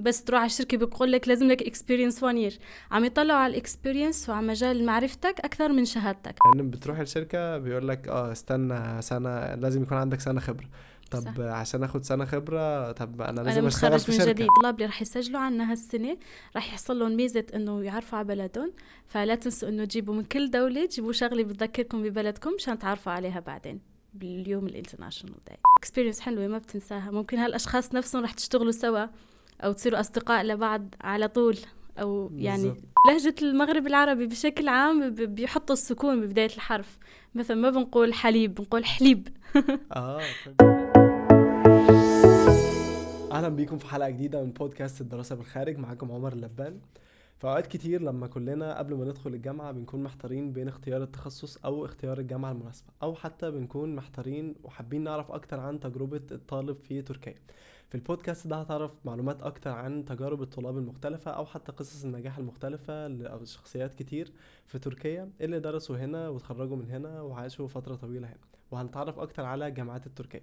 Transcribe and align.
بس 0.00 0.24
تروح 0.24 0.40
على 0.40 0.46
الشركة 0.46 0.76
بيقول 0.76 1.12
لك 1.12 1.28
لازم 1.28 1.48
لك 1.48 1.62
experience 1.62 2.22
1 2.22 2.36
year 2.36 2.58
عم 2.90 3.04
يطلعوا 3.04 3.38
على 3.38 3.50
ال 3.50 3.57
experience 3.57 4.28
وعلى 4.28 4.46
مجال 4.46 4.86
معرفتك 4.86 5.40
أكثر 5.40 5.72
من 5.72 5.84
شهادتك. 5.84 6.34
يعني 6.44 6.68
بتروح 6.68 6.98
الشركة 6.98 7.58
بيقول 7.58 7.88
لك 7.88 8.08
آه 8.08 8.32
استنى 8.32 9.02
سنة 9.02 9.54
لازم 9.54 9.82
يكون 9.82 9.98
عندك 9.98 10.20
سنة 10.20 10.40
خبرة. 10.40 10.68
طب 11.10 11.20
صح. 11.20 11.40
عشان 11.40 11.84
آخد 11.84 12.04
سنة 12.04 12.24
خبرة 12.24 12.92
طب 12.92 13.20
أنا 13.22 13.30
أنا 13.30 13.40
لازم 13.40 13.66
أشتغل 13.66 13.92
متخرج 13.92 14.04
في 14.04 14.12
من 14.12 14.18
شركة. 14.18 14.32
جديد. 14.32 14.46
الطلاب 14.46 14.74
اللي 14.74 14.86
رح 14.86 15.02
يسجلوا 15.02 15.40
عنا 15.40 15.70
هالسنة 15.72 16.16
رح 16.56 16.68
يحصل 16.68 16.98
لهم 16.98 17.16
ميزة 17.16 17.44
إنه 17.54 17.82
يعرفوا 17.82 18.18
على 18.18 18.28
بلدهم. 18.28 18.72
فلا 19.06 19.34
تنسوا 19.34 19.68
إنه 19.68 19.84
تجيبوا 19.84 20.14
من 20.14 20.24
كل 20.24 20.50
دولة 20.50 20.86
تجيبوا 20.86 21.12
شغلة 21.12 21.42
بتذكركم 21.44 22.02
ببلدكم 22.02 22.50
مشان 22.52 22.78
تعرفوا 22.78 23.12
عليها 23.12 23.40
بعدين 23.40 23.80
باليوم 24.14 24.66
ال 24.66 24.71
international 24.71 25.34
day 25.46 25.56
experience 25.78 26.20
حلوة 26.20 26.46
ما 26.46 26.58
بتنساها. 26.58 27.10
ممكن 27.10 27.38
هالأشخاص 27.38 27.94
نفسهم 27.94 28.22
رح 28.24 28.32
تشتغلوا 28.32 28.72
سوا. 28.72 29.06
أو 29.60 29.72
تصيروا 29.72 30.00
أصدقاء 30.00 30.44
لبعض 30.44 30.94
على 31.00 31.28
طول. 31.28 31.56
أو 32.00 32.30
يعني 32.34 32.62
بالظبط. 32.62 32.84
لهجة 33.08 33.34
المغرب 33.42 33.86
العربي 33.86 34.26
بشكل 34.26 34.68
عام 34.68 35.14
بيحطوا 35.14 35.72
السكون 35.72 36.20
ببداية 36.20 36.46
الحرف. 36.46 36.98
مثلا 37.34 37.56
ما 37.56 37.70
بنقول 37.70 38.14
حليب 38.14 38.54
بنقول 38.54 38.84
حليب. 38.84 39.28
آه 39.96 40.20
أهلا 43.32 43.48
بيكم 43.48 43.78
في 43.78 43.86
حلقة 43.86 44.10
جديدة 44.10 44.44
من 44.44 44.52
بودكاست 44.52 45.00
الدراسة 45.00 45.34
بالخارج. 45.36 45.78
معاكم 45.78 46.12
عمر 46.12 46.32
اللبان. 46.32 46.80
في 47.38 47.46
أوقات 47.46 47.66
كتير 47.66 48.02
لما 48.02 48.26
كلنا 48.26 48.78
قبل 48.78 48.94
ما 48.94 49.04
ندخل 49.04 49.34
الجامعة 49.34 49.72
بنكون 49.72 50.02
محتارين 50.02 50.52
بين 50.52 50.68
اختيار 50.68 51.02
التخصص 51.02 51.56
أو 51.64 51.84
اختيار 51.84 52.18
الجامعة 52.18 52.52
المناسبة 52.52 52.88
أو 53.02 53.14
حتى 53.14 53.50
بنكون 53.50 53.94
محتارين 53.94 54.54
وحابين 54.64 55.04
نعرف 55.04 55.30
أكتر 55.30 55.60
عن 55.60 55.80
تجربة 55.80 56.20
الطالب 56.32 56.76
في 56.76 57.02
تركيا. 57.02 57.34
في 57.90 57.94
البودكاست 57.94 58.46
ده 58.46 58.56
هتعرف 58.56 59.06
معلومات 59.06 59.42
أكتر 59.42 59.70
عن 59.70 60.04
تجارب 60.04 60.42
الطلاب 60.42 60.78
المختلفة 60.78 61.30
أو 61.30 61.46
حتى 61.46 61.72
قصص 61.72 62.04
النجاح 62.04 62.38
المختلفة 62.38 63.08
لشخصيات 63.08 63.94
كتير 63.94 64.32
في 64.66 64.78
تركيا 64.78 65.30
اللي 65.40 65.60
درسوا 65.60 65.96
هنا 65.96 66.28
وتخرجوا 66.28 66.76
من 66.76 66.90
هنا 66.90 67.20
وعاشوا 67.20 67.68
فترة 67.68 67.94
طويلة 67.94 68.26
هنا. 68.28 68.36
وهنتعرف 68.70 69.18
أكتر 69.18 69.44
على 69.44 69.66
الجامعات 69.66 70.06
التركية. 70.06 70.42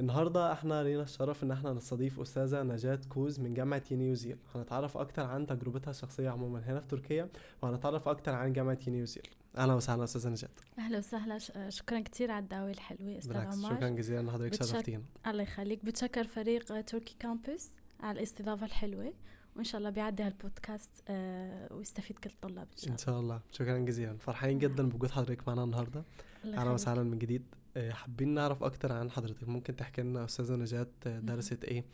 النهارده 0.00 0.52
إحنا 0.52 0.82
لينا 0.82 1.02
الشرف 1.02 1.42
إن 1.44 1.50
إحنا 1.50 1.72
نستضيف 1.72 2.20
أستاذة 2.20 2.62
نجاة 2.62 2.98
كوز 3.08 3.40
من 3.40 3.54
جامعة 3.54 3.82
ينيوزيل 3.90 4.36
هنتعرف 4.54 4.96
أكتر 4.96 5.22
عن 5.22 5.46
تجربتها 5.46 5.90
الشخصية 5.90 6.30
عموما 6.30 6.58
هنا 6.66 6.80
في 6.80 6.88
تركيا 6.88 7.28
وهنتعرف 7.62 8.08
أكتر 8.08 8.32
عن 8.34 8.52
جامعة 8.52 8.78
ينيوزيل 8.86 9.28
أهلا 9.56 9.74
وسهلا 9.74 10.04
أستاذة 10.04 10.28
نجاة. 10.28 10.48
أهلا 10.78 10.98
وسهلا. 10.98 11.38
شكرا 11.70 12.00
كثير 12.00 12.30
على 12.30 12.42
الدعوة 12.42 12.70
الحلوة 12.70 13.18
أستاذ 13.18 13.28
بالعكس 13.32 13.54
عمر. 13.64 13.76
شكرا 13.76 13.88
جزيلا 13.88 14.20
ان 14.20 14.30
حضرتك 14.30 14.52
بتشك- 14.58 14.72
شرفتينا. 14.72 15.02
الله 15.26 15.42
يخليك. 15.42 15.84
بتشكر 15.84 16.26
فريق 16.26 16.64
تركي 16.82 17.16
كامبس 17.18 17.70
على 18.00 18.18
الاستضافة 18.18 18.66
الحلوة 18.66 19.12
وإن 19.56 19.64
شاء 19.64 19.78
الله 19.78 19.90
بيعدي 19.90 20.22
هالبودكاست 20.22 20.90
آه، 21.08 21.72
ويستفيد 21.72 22.18
كل 22.18 22.30
الطلاب 22.30 22.66
إن 22.72 22.76
شاء 22.76 22.86
إن 22.88 22.92
الله. 22.94 23.04
شاء 23.04 23.20
الله. 23.20 23.40
شكرا 23.52 23.78
جزيلا. 23.78 24.16
فرحانين 24.18 24.58
جدا 24.58 24.88
بوجود 24.88 25.10
حضرتك 25.10 25.48
معنا 25.48 25.64
النهارده. 25.64 26.04
أهلا. 26.44 26.70
وسهلا 26.70 27.02
من 27.02 27.18
جديد. 27.18 27.42
آه، 27.76 27.90
حابين 27.90 28.28
نعرف 28.28 28.62
أكتر 28.62 28.92
عن 28.92 29.10
حضرتك. 29.10 29.48
ممكن 29.48 29.76
تحكي 29.76 30.02
لنا 30.02 30.24
أستاذة 30.24 30.54
نجاة 30.54 30.86
آه، 31.06 31.18
درست 31.20 31.64
إيه 31.64 31.84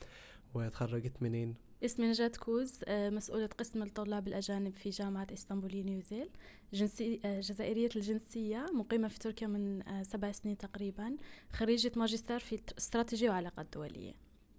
واتخرجت 0.54 1.12
منين؟ 1.22 1.54
اسمي 1.84 2.06
نجاة 2.06 2.32
كوز 2.40 2.80
آه، 2.84 3.10
مسؤولة 3.10 3.46
قسم 3.46 3.82
الطلاب 3.82 4.28
الأجانب 4.28 4.74
في 4.74 4.90
جامعة 4.90 5.26
إسطنبول 5.32 5.76
نيوزيل 5.76 6.28
جنسي 6.72 7.20
آه، 7.24 7.40
جزائرية 7.40 7.88
الجنسية 7.96 8.66
مقيمة 8.74 9.08
في 9.08 9.18
تركيا 9.18 9.46
من 9.46 9.88
آه، 9.88 10.02
سبع 10.02 10.32
سنين 10.32 10.58
تقريبا. 10.58 11.16
خريجة 11.52 11.92
ماجستير 11.96 12.38
في 12.38 12.56
تر- 12.56 12.74
استراتيجية 12.78 13.30
وعلاقات 13.30 13.66
دولية. 13.74 14.12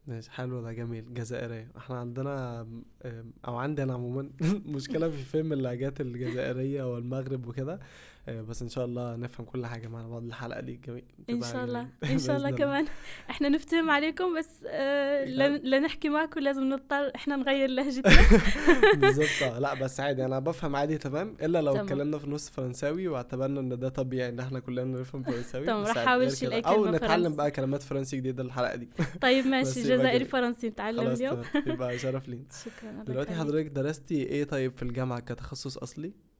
ماشي 0.08 0.32
حلو 0.32 0.62
ده 0.62 0.74
جميل. 0.74 1.14
جزائرية. 1.14 1.72
إحنا 1.78 1.96
عندنا 2.00 2.68
أو 3.48 3.56
عندي 3.56 3.84
أنا 3.84 3.94
عموما 3.94 4.30
مشكلة 4.76 5.10
في 5.10 5.18
فهم 5.24 5.54
اللهجات 5.54 6.02
الجزائرية 6.02 6.94
والمغرب 6.94 7.48
وكده. 7.48 7.80
بس 8.28 8.62
إن 8.62 8.70
شاء 8.70 8.86
الله 8.86 9.16
نفهم 9.16 9.46
كل 9.46 9.66
حاجة 9.66 9.88
مع 9.88 10.08
بعض 10.08 10.24
الحلقة 10.24 10.62
دي 10.62 10.80
جميل 10.88 11.04
تبقى 11.28 11.52
شاء 11.52 11.64
الله 11.66 11.88
جميل. 12.04 12.14
إن 12.14 12.20
شاء 12.20 12.36
الله 12.38 12.52
كمان 12.52 12.86
إحنا 13.30 13.50
نفتهم 13.50 13.90
عليكم 13.90 14.38
بس 14.38 14.50
آه، 14.68 15.26
لن- 15.26 15.62
لنحكي 15.70 16.10
معكم 16.10 16.40
لازم 16.40 16.64
نضطر 16.64 17.12
إحنا 17.16 17.36
نغير 17.36 17.70
لهجتنا 17.70 18.12
بالظبط 19.02 19.44
آه، 19.44 19.60
لا 19.60 19.74
بس 19.74 20.00
عادي 20.00 20.26
أنا 20.26 20.40
بفهم 20.40 20.76
عادي 20.76 20.98
تمام 20.98 21.36
إلا 21.42 21.62
لو. 21.62 21.76
اتكلمنا 21.76 22.18
في 22.18 22.30
نص 22.30 22.50
فرنساوي 22.50 23.08
واعتبرنا 23.08 23.60
إن 23.60 23.80
ده 23.80 23.90
طبيعي 23.90 24.30
إن 24.30 24.40
إحنا 24.40 24.60
كلنا 24.60 25.00
نفهم 25.02 25.24
فرنساوي 25.24 25.66
تمام، 25.66 25.82
بس 25.84 25.88
راح 25.90 25.98
عادي، 25.98 26.08
أحاول 26.10 26.24
غير 26.26 26.36
شيل 26.36 26.50
كده. 26.50 26.58
أي 26.70 26.76
أو 26.76 26.88
نتعلم. 26.92 27.36
بقى 27.36 27.52
كلمات 27.52 27.82
فرنسي 27.84 28.18
جديدة 28.18 28.44
الحلقة 28.44 28.76
دي 28.76 28.90
طيب 29.22 29.48
ماشي 29.54 29.82
جزائري. 29.82 30.26
فرنسي 30.26 30.68
نتعلم 30.70 31.08
اليوم 31.08 31.42
يبقى 31.68 31.98
شرف 31.98 32.30
لينا 32.30 32.44
شكرا 32.66 33.04
دلوقتي. 33.04 33.34
حضرتك 33.36 33.68
درستي 33.68 34.16
إيه 34.24 34.44
طيب 34.44 34.72
في 34.72 34.84
الجامعة 34.84 35.20
كتخصص 35.20 35.78
أصلي. 35.78 36.08
آه، 36.08 36.31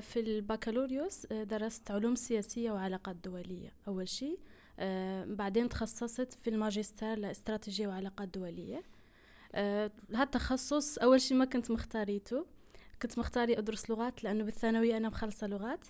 في 0.00 0.16
البكالوريوس 0.16 1.26
آه، 1.32 1.44
درست 1.44 1.90
علوم 1.90 2.14
سياسية 2.14 2.72
وعلاقات 2.72 3.16
دولية 3.16 3.72
أول 3.88 4.08
شيء. 4.08 4.38
آه، 4.78 5.24
بعدين 5.24 5.68
تخصصت 5.68 6.32
في 6.42 6.50
الماجستير 6.50 7.18
لاستراتيجية 7.18 7.86
وعلاقات 7.86 8.28
دولية. 8.28 8.82
آه، 9.54 9.90
هالتخصص 10.14 10.98
أول 10.98 11.20
شيء 11.20 11.36
ما 11.36 11.44
كنت 11.44 11.70
مختاريته. 11.70 12.46
كنت 13.02 13.18
مختاري 13.18 13.58
أدرس 13.58 13.90
لغات 13.90 14.24
لأنه 14.24 14.44
بالثانوية 14.44 14.96
أنا 14.96 15.08
مخلصة 15.08 15.46
لغات 15.46 15.84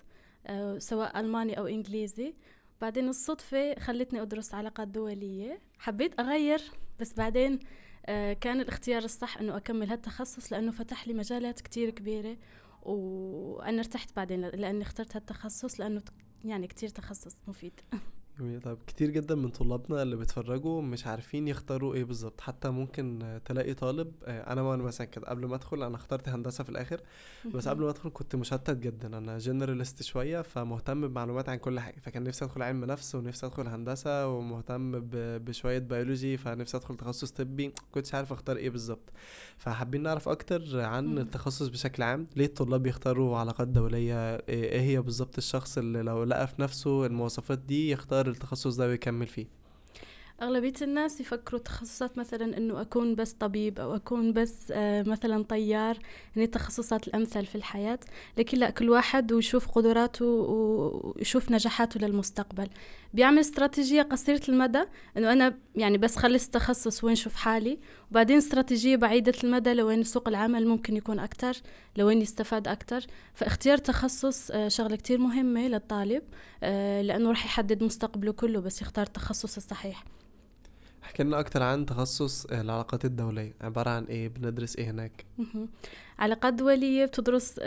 آه، 0.47 0.77
سواء 0.77 1.19
ألماني 1.19 1.57
أو 1.57 1.67
إنجليزي. 1.67 2.33
بعدين 2.81 3.09
الصدفة 3.09 3.79
خلتني 3.79 4.21
أدرس 4.21 4.53
علاقات 4.53 4.87
دولية. 4.87 5.59
حبيت 5.79 6.19
أغير 6.19 6.61
بس 6.99 7.13
بعدين 7.13 7.59
آه، 8.05 8.33
كان 8.33 8.61
الاختيار 8.61 9.03
الصح 9.03 9.37
إنه 9.37 9.57
أكمل 9.57 9.89
هالتخصص 9.89 10.53
لأنه 10.53 10.71
فتح 10.71 11.07
لي 11.07 11.13
مجالات 11.13 11.61
كتير 11.61 11.89
كبيرة. 11.89 12.37
وأنا 12.85 13.79
ارتحت 13.79 14.15
بعدين 14.15 14.41
لأني 14.41 14.81
اخترت 14.81 15.15
هالتخصص 15.15 15.79
لأنه 15.79 16.01
يعني 16.45 16.67
كتير 16.67 16.89
تخصص 16.89 17.37
مفيد. 17.47 17.81
جميل. 18.39 18.61
طب 18.61 18.77
كتير 18.87 19.09
جدا 19.09 19.35
من 19.35 19.49
طلابنا 19.49 20.01
اللي 20.01 20.15
بيتفرجوا 20.15 20.81
مش 20.81 21.07
عارفين 21.07 21.47
يختاروا 21.47 21.93
إيه 21.93 22.03
بالظبط. 22.03 22.41
حتى 22.41 22.69
ممكن 22.69 23.39
تلاقي 23.45 23.73
طالب 23.73 24.11
آه، 24.25 24.53
أنا 24.53 24.61
وأنا 24.61 24.83
مثلا 24.83 25.07
كده 25.07 25.27
قبل 25.27 25.45
ما 25.45 25.55
أدخل 25.55 25.83
أنا 25.83 25.95
اخترت 25.95 26.29
هندسة 26.29 26.63
في 26.63 26.69
الآخر 26.69 27.01
بس 27.53 27.67
قبل 27.67 27.83
ما 27.83 27.89
أدخل 27.89 28.09
كنت 28.13 28.35
مشتت 28.35 28.69
جدا. 28.77 29.17
أنا 29.17 29.37
generalist 29.37 30.03
شوية 30.03 30.41
فمهتم 30.41 31.07
بمعلومات 31.07 31.49
عن 31.49 31.57
كل 31.57 31.79
حاجة. 31.79 31.95
فكان 32.01 32.23
نفسي 32.23 32.45
أدخل 32.45 32.61
علم 32.61 32.85
نفس 32.85 33.15
ونفسي 33.15 33.45
أدخل 33.45 33.67
هندسة 33.67 34.27
ومهتم 34.27 34.91
بشوية 35.11 35.79
بيولوجي 35.79 36.37
فنفسي 36.37 36.77
أدخل 36.77 36.97
تخصص 36.97 37.31
طبي. 37.31 37.73
كنتش 37.91 38.15
عارف 38.15 38.31
أختار 38.31 38.57
إيه 38.57 38.69
بالظبط. 38.69 39.09
فحابين 39.57 40.03
نعرف 40.03 40.29
أكتر 40.29 40.79
عن. 40.81 41.17
التخصص 41.17 41.67
بشكل 41.67 42.03
عام. 42.03 42.27
ليه 42.35 42.45
الطلاب 42.45 42.87
يختاروا 42.87 43.37
علاقات 43.37 43.67
دولية؟ 43.67 44.35
إيه 44.35 44.43
إيه 44.49 44.81
هي 44.81 45.01
بالظبط 45.01 45.37
الشخص 45.37 45.77
اللي 45.77 46.01
لو 46.01 46.23
لقى 46.23 46.47
في 46.47 46.61
نفسه 46.61 47.05
المواصفات 47.05 47.59
دي 47.59 47.89
يختار 47.91 48.24
التخصص 48.27 48.75
ده 48.75 48.87
ويكمل 48.87 49.27
فيه؟ 49.27 49.45
أغلبية 50.41 50.73
الناس 50.81 51.21
يفكروا 51.21 51.61
تخصصات 51.61 52.17
مثلا 52.17 52.57
إنه 52.57 52.81
أكون 52.81 53.15
بس 53.15 53.31
طبيب 53.33 53.79
أو 53.79 53.95
أكون 53.95 54.33
بس 54.33 54.71
آه، 54.71 55.03
مثلا 55.03 55.43
طيار 55.43 55.97
يعني 56.35 56.45
التخصصات 56.45 57.07
الأمثل 57.07 57.45
في 57.45 57.55
الحياة. 57.55 57.99
لكن 58.37 58.57
لا 58.57 58.69
كل 58.69 58.89
واحد 58.89 59.31
ويشوف 59.31 59.67
قدراته 59.67 60.25
ويشوف 60.25 61.51
نجاحاته 61.51 61.99
للمستقبل. 61.99 62.67
بيعمل 63.13 63.39
استراتيجية 63.39 64.01
قصيرة 64.01 64.41
المدى 64.49 64.83
إنه 65.17 65.31
أنا 65.31 65.57
يعني 65.75 65.97
بس 65.97 66.15
خلص 66.15 66.49
تخصص 66.49 67.03
وين 67.03 67.15
شوف 67.15 67.35
حالي 67.35 67.79
وبعدين 68.11 68.37
استراتيجية 68.37 68.95
بعيدة 68.95 69.33
المدى 69.43 69.73
لوين 69.73 70.03
سوق 70.03 70.27
العمل 70.27 70.67
ممكن 70.67 70.95
يكون 70.97 71.19
أكتر 71.19 71.53
لوين 71.97 72.21
يستفاد 72.21 72.67
أكتر. 72.67 73.05
فاختيار 73.33 73.77
تخصص 73.77 74.51
آه، 74.51 74.67
شغلة 74.67 74.95
كتير 74.95 75.17
مهمة 75.17 75.67
للطالب 75.67 76.23
آه، 76.63 77.01
لأنه 77.01 77.31
رح 77.31 77.45
يحدد 77.45 77.83
مستقبله 77.83 78.31
كله 78.31 78.59
بس 78.59 78.81
يختار 78.81 79.05
التخصص 79.05 79.55
الصحيح. 79.57 80.03
احكي 81.03 81.23
لنا 81.23 81.39
أكتر 81.39 81.63
عن 81.63 81.85
تخصص 81.85 82.45
آه، 82.45 82.61
العلاقات 82.61 83.05
الدولية. 83.05 83.53
عبارة 83.61 83.89
عن 83.89 84.03
إيه؟ 84.03 84.29
بندرس 84.29 84.75
إيه 84.75 84.91
هناك. 84.91 85.25
علاقات 86.19 86.53
دولية 86.53 87.05
بتدرس 87.05 87.59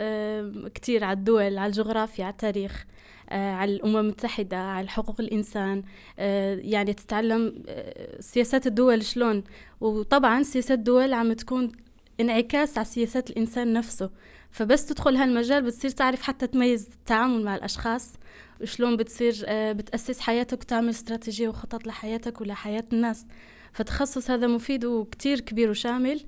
كتير 0.75 1.03
على 1.03 1.17
الدول 1.17 1.57
على 1.57 1.65
الجغرافيا 1.65 2.25
على 2.25 2.31
التاريخ. 2.31 2.85
على 3.29 3.75
الأمم 3.75 3.97
المتحدة 3.97 4.57
على 4.57 4.87
حقوق 4.89 5.21
الإنسان. 5.21 5.83
آه، 6.19 6.55
يعني 6.55 6.93
تتعلم 6.93 7.63
آه، 7.67 8.21
سياسات 8.21 8.67
الدول 8.67 9.03
شلون. 9.05 9.43
وطبعا 9.81 10.43
سياسات 10.43 10.77
الدول 10.77 11.13
عم 11.13 11.33
تكون 11.33 11.71
انعكاس 12.19 12.77
على 12.77 12.85
سياسات 12.85 13.29
الإنسان 13.29 13.73
نفسه. 13.73 14.09
فبس 14.51 14.85
تدخل 14.85 15.15
هالمجال 15.15 15.61
بتصير 15.63 15.91
تعرف 15.91 16.21
حتى 16.21 16.47
تميز 16.47 16.89
التعامل 16.93 17.43
مع 17.43 17.55
الأشخاص. 17.55 18.13
وشلون 18.61 18.97
بتصير 18.97 19.43
آه، 19.47 19.71
بتأسس 19.71 20.19
حياتك 20.19 20.61
وتعمل 20.61 20.89
استراتيجية 20.89 21.47
وخطط 21.49 21.87
لحياتك 21.87 22.41
ولحياة 22.41 22.85
الناس. 22.93 23.25
فتخصص 23.73 24.31
هذا 24.31 24.47
مفيد 24.47 24.85
وكتير 24.85 25.39
كبير 25.39 25.69
وشامل. 25.69 26.21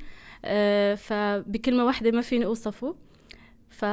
آه، 0.45 0.95
فبكلمة 0.95 1.85
واحدة 1.85 2.11
ما 2.11 2.21
فيني 2.21 2.45
أوصفه. 2.45 2.95
ف 3.71 3.85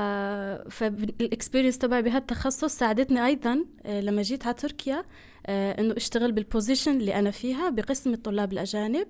فال 0.70 0.88
experience 0.88 1.78
تبعي 1.78 2.02
بهالتخصص 2.02 2.78
ساعدتني 2.78 3.26
أيضا 3.26 3.64
آه، 3.86 4.00
لما 4.00 4.22
جيت 4.22 4.46
على 4.46 4.54
تركيا 4.54 5.04
آه، 5.46 5.80
إنه 5.80 5.96
أشتغل 5.96 6.32
بال 6.32 6.45
position 6.45 6.96
اللي 6.96 7.14
أنا 7.14 7.30
فيها 7.30 7.70
بقسم 7.70 8.12
الطلاب 8.12 8.52
الأجانب 8.52 9.06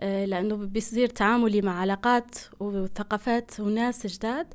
آه، 0.00 0.24
لأنه 0.24 0.56
بيصير 0.56 1.08
تعاملي 1.08 1.62
مع 1.62 1.80
علاقات 1.80 2.34
وثقافات 2.60 3.60
وناس 3.60 4.06
جداد 4.06 4.46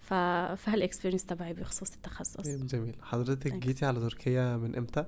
ف... 0.00 0.14
فهال 0.62 0.76
experience 0.76 1.24
تبعي 1.24 1.54
بخصوص 1.54 1.92
التخصص. 1.92 2.36
طيب، 2.36 2.66
جميل. 2.66 2.96
حضرتك 3.02 3.54
جيتي 3.54 3.86
على 3.86 4.00
تركيا 4.00 4.56
من 4.56 4.76
إمتى؟ 4.76 5.04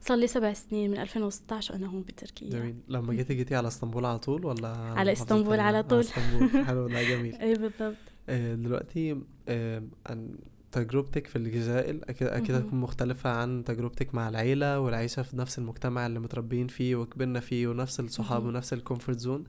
صار 0.00 0.16
لي 0.16 0.26
سبع 0.26 0.52
سنين 0.52 0.90
من 0.90 0.98
2016 0.98 1.74
وأنا 1.74 1.86
هون 1.86 2.02
بتركيا. 2.02 2.50
جميل. 2.50 2.76
لما 2.88 3.14
جيتي 3.14 3.34
جيتي 3.34 3.54
على 3.54 3.68
إسطنبول 3.68 4.04
على 4.04 4.18
طول 4.18 4.46
ولا 4.46 4.68
على 4.68 5.12
إسطنبول 5.12 5.60
على 5.60 5.82
طول. 5.82 5.98
على 5.98 6.08
إسطنبول. 6.08 6.64
حلو 6.66 6.88
ده 6.88 7.02
جميل. 7.02 7.34
اي 7.42 7.54
بالضبط. 7.54 8.15
آه، 8.28 8.54
دلوقتي 8.54 9.20
آه، 9.48 9.82
تجربتك 10.72 11.26
في 11.26 11.36
الجزائر 11.36 12.00
أكيد 12.04 12.28
أكيد 12.28 12.54
هتكون 12.54 12.80
مختلفة 12.80 13.30
عن 13.30 13.64
تجربتك 13.64 14.14
مع 14.14 14.28
العيلة 14.28 14.80
والعيشة 14.80 15.22
في 15.22 15.36
نفس 15.36 15.58
المجتمع 15.58 16.06
اللي 16.06 16.20
متربيين 16.20 16.66
فيه 16.66 16.96
وكبرنا 16.96 17.40
فيه 17.40 17.68
ونفس 17.68 18.00
الصحاب 18.00 18.44
ونفس 18.44 18.72
ال 18.72 18.78
comfort 18.78 19.18
zone 19.18 19.44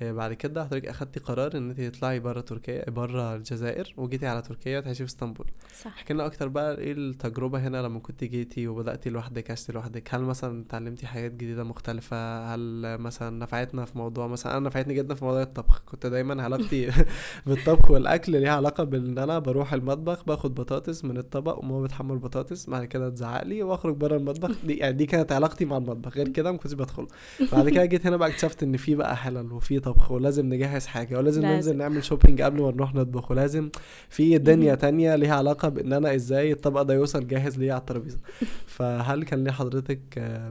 بعد 0.00 0.32
كده 0.32 0.64
حضرتك 0.64 0.86
أخدتي 0.86 1.20
قرار 1.20 1.56
إن 1.56 1.70
انت 1.70 1.80
تطلعي 1.80 2.20
بره 2.20 2.40
تركيا 2.40 2.90
بره 2.90 3.34
الجزائر 3.34 3.94
وجيتي 3.96 4.26
على 4.26 4.42
تركيا 4.42 4.80
تعيشي 4.80 5.06
في 5.06 5.10
إسطنبول. 5.10 5.46
صح. 5.80 5.86
احكي 5.86 6.14
لنا 6.14 6.26
أكتر 6.26 6.48
بقى 6.48 6.78
إيه 6.78 6.92
التجربة 6.92 7.58
هنا 7.58 7.82
لما 7.82 7.98
كنت 7.98 8.24
جيتي 8.24 8.68
وبدأتي 8.68 9.10
لوحدك 9.10 9.50
عشتي 9.50 9.72
لوحدك؟ 9.72 10.14
هل 10.14 10.20
مثلا 10.20 10.62
اتعلمتي 10.62 11.06
حاجات 11.06 11.32
جديدة 11.32 11.64
مختلفة؟ 11.64 12.54
هل 12.54 12.98
مثلا 12.98 13.38
نفعتنا 13.38 13.84
في 13.84 13.98
موضوع 13.98 14.26
مثلا؟ 14.26 14.56
أنا 14.56 14.66
نفعتني 14.66 14.94
جدا 14.94 15.14
في 15.14 15.24
موضوع 15.24 15.42
الطبخ. 15.42 15.82
كنت 15.86 16.06
دايما 16.06 16.42
علاقتي 16.42 16.90
بالطبخ 17.46 17.90
والأكل 17.90 18.32
ليها 18.40 18.56
علاقة 18.56 18.84
بإن 18.84 19.18
أنا 19.18 19.38
بروح 19.38 19.72
المطبخ 19.72 20.24
باخد 20.24 20.54
بطاطس 20.54 21.04
من 21.04 21.18
الطبق 21.18 21.58
وماما 21.58 21.82
بتحمر 21.82 22.14
بطاطس 22.16 22.70
بعد 22.70 22.84
كده 22.84 23.10
تزعق 23.10 23.44
لي 23.44 23.62
وأخرج 23.62 23.96
بره 23.96 24.16
المطبخ. 24.16 24.50
دي 24.64 24.74
يعني 24.76 24.92
دي 24.92 25.06
كانت 25.06 25.32
علاقتي 25.32 25.64
مع 25.64 25.76
المطبخ 25.76 26.16
غير 26.16 26.28
كده 26.28 26.52
ما 26.52 26.58
كنتش 26.58 26.74
بدخل. 26.74 27.06
بعد 27.52 27.68
كده 27.68 27.84
جيت 27.84 28.06
هنا 28.06 28.16
بقى 28.16 28.28
اكتشفت 28.28 28.62
إن 28.62 28.76
في 28.76 28.94
بقى 28.94 29.16
حلل 29.16 29.52
وفي 29.52 29.78
طبخ 29.86 30.10
ولازم 30.10 30.54
نجهز 30.54 30.86
حاجة 30.86 31.18
ولازم 31.18 31.42
لازم. 31.42 31.54
ننزل 31.54 31.76
نعمل 31.76 32.04
شوبينج 32.04 32.42
قبل 32.42 32.62
ما 32.62 32.70
نروح 32.70 32.94
نطبخ 32.94 33.30
ولازم 33.30 33.70
في 34.08 34.38
دنيا 34.38 34.74
تانية 34.74 35.16
ليها 35.16 35.34
علاقة 35.34 35.68
بإن 35.68 35.92
أنا 35.92 36.14
إزاي 36.14 36.52
الطبق 36.52 36.82
ده 36.82 36.94
يوصل 36.94 37.26
جاهز 37.26 37.58
ليا 37.58 37.72
على 37.72 37.80
الترابيزة. 37.80 38.18
فهل 38.76 39.24
كان 39.24 39.44
ليه 39.44 39.52
حضرتك 39.52 40.00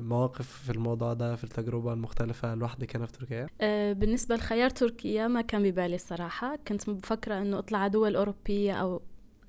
مواقف 0.01 0.47
في 0.47 0.71
الموضوع 0.71 1.13
ده 1.13 1.35
في 1.35 1.43
التجربة 1.43 1.93
المختلفة 1.93 2.55
لوحدك 2.55 2.95
هنا 2.95 3.05
في 3.05 3.11
تركيا؟ 3.11 3.47
أه 3.61 3.93
بالنسبة 3.93 4.35
لخيار 4.35 4.69
تركيا 4.69 5.27
ما 5.27 5.41
كان 5.41 5.63
ببالي 5.63 5.95
الصراحة. 5.95 6.55
كنت 6.67 6.89
مفكرة 6.89 7.41
إنه 7.41 7.59
أطلع 7.59 7.77
على 7.77 7.89
دول 7.89 8.15
أوروبية 8.15 8.73
أو 8.73 9.01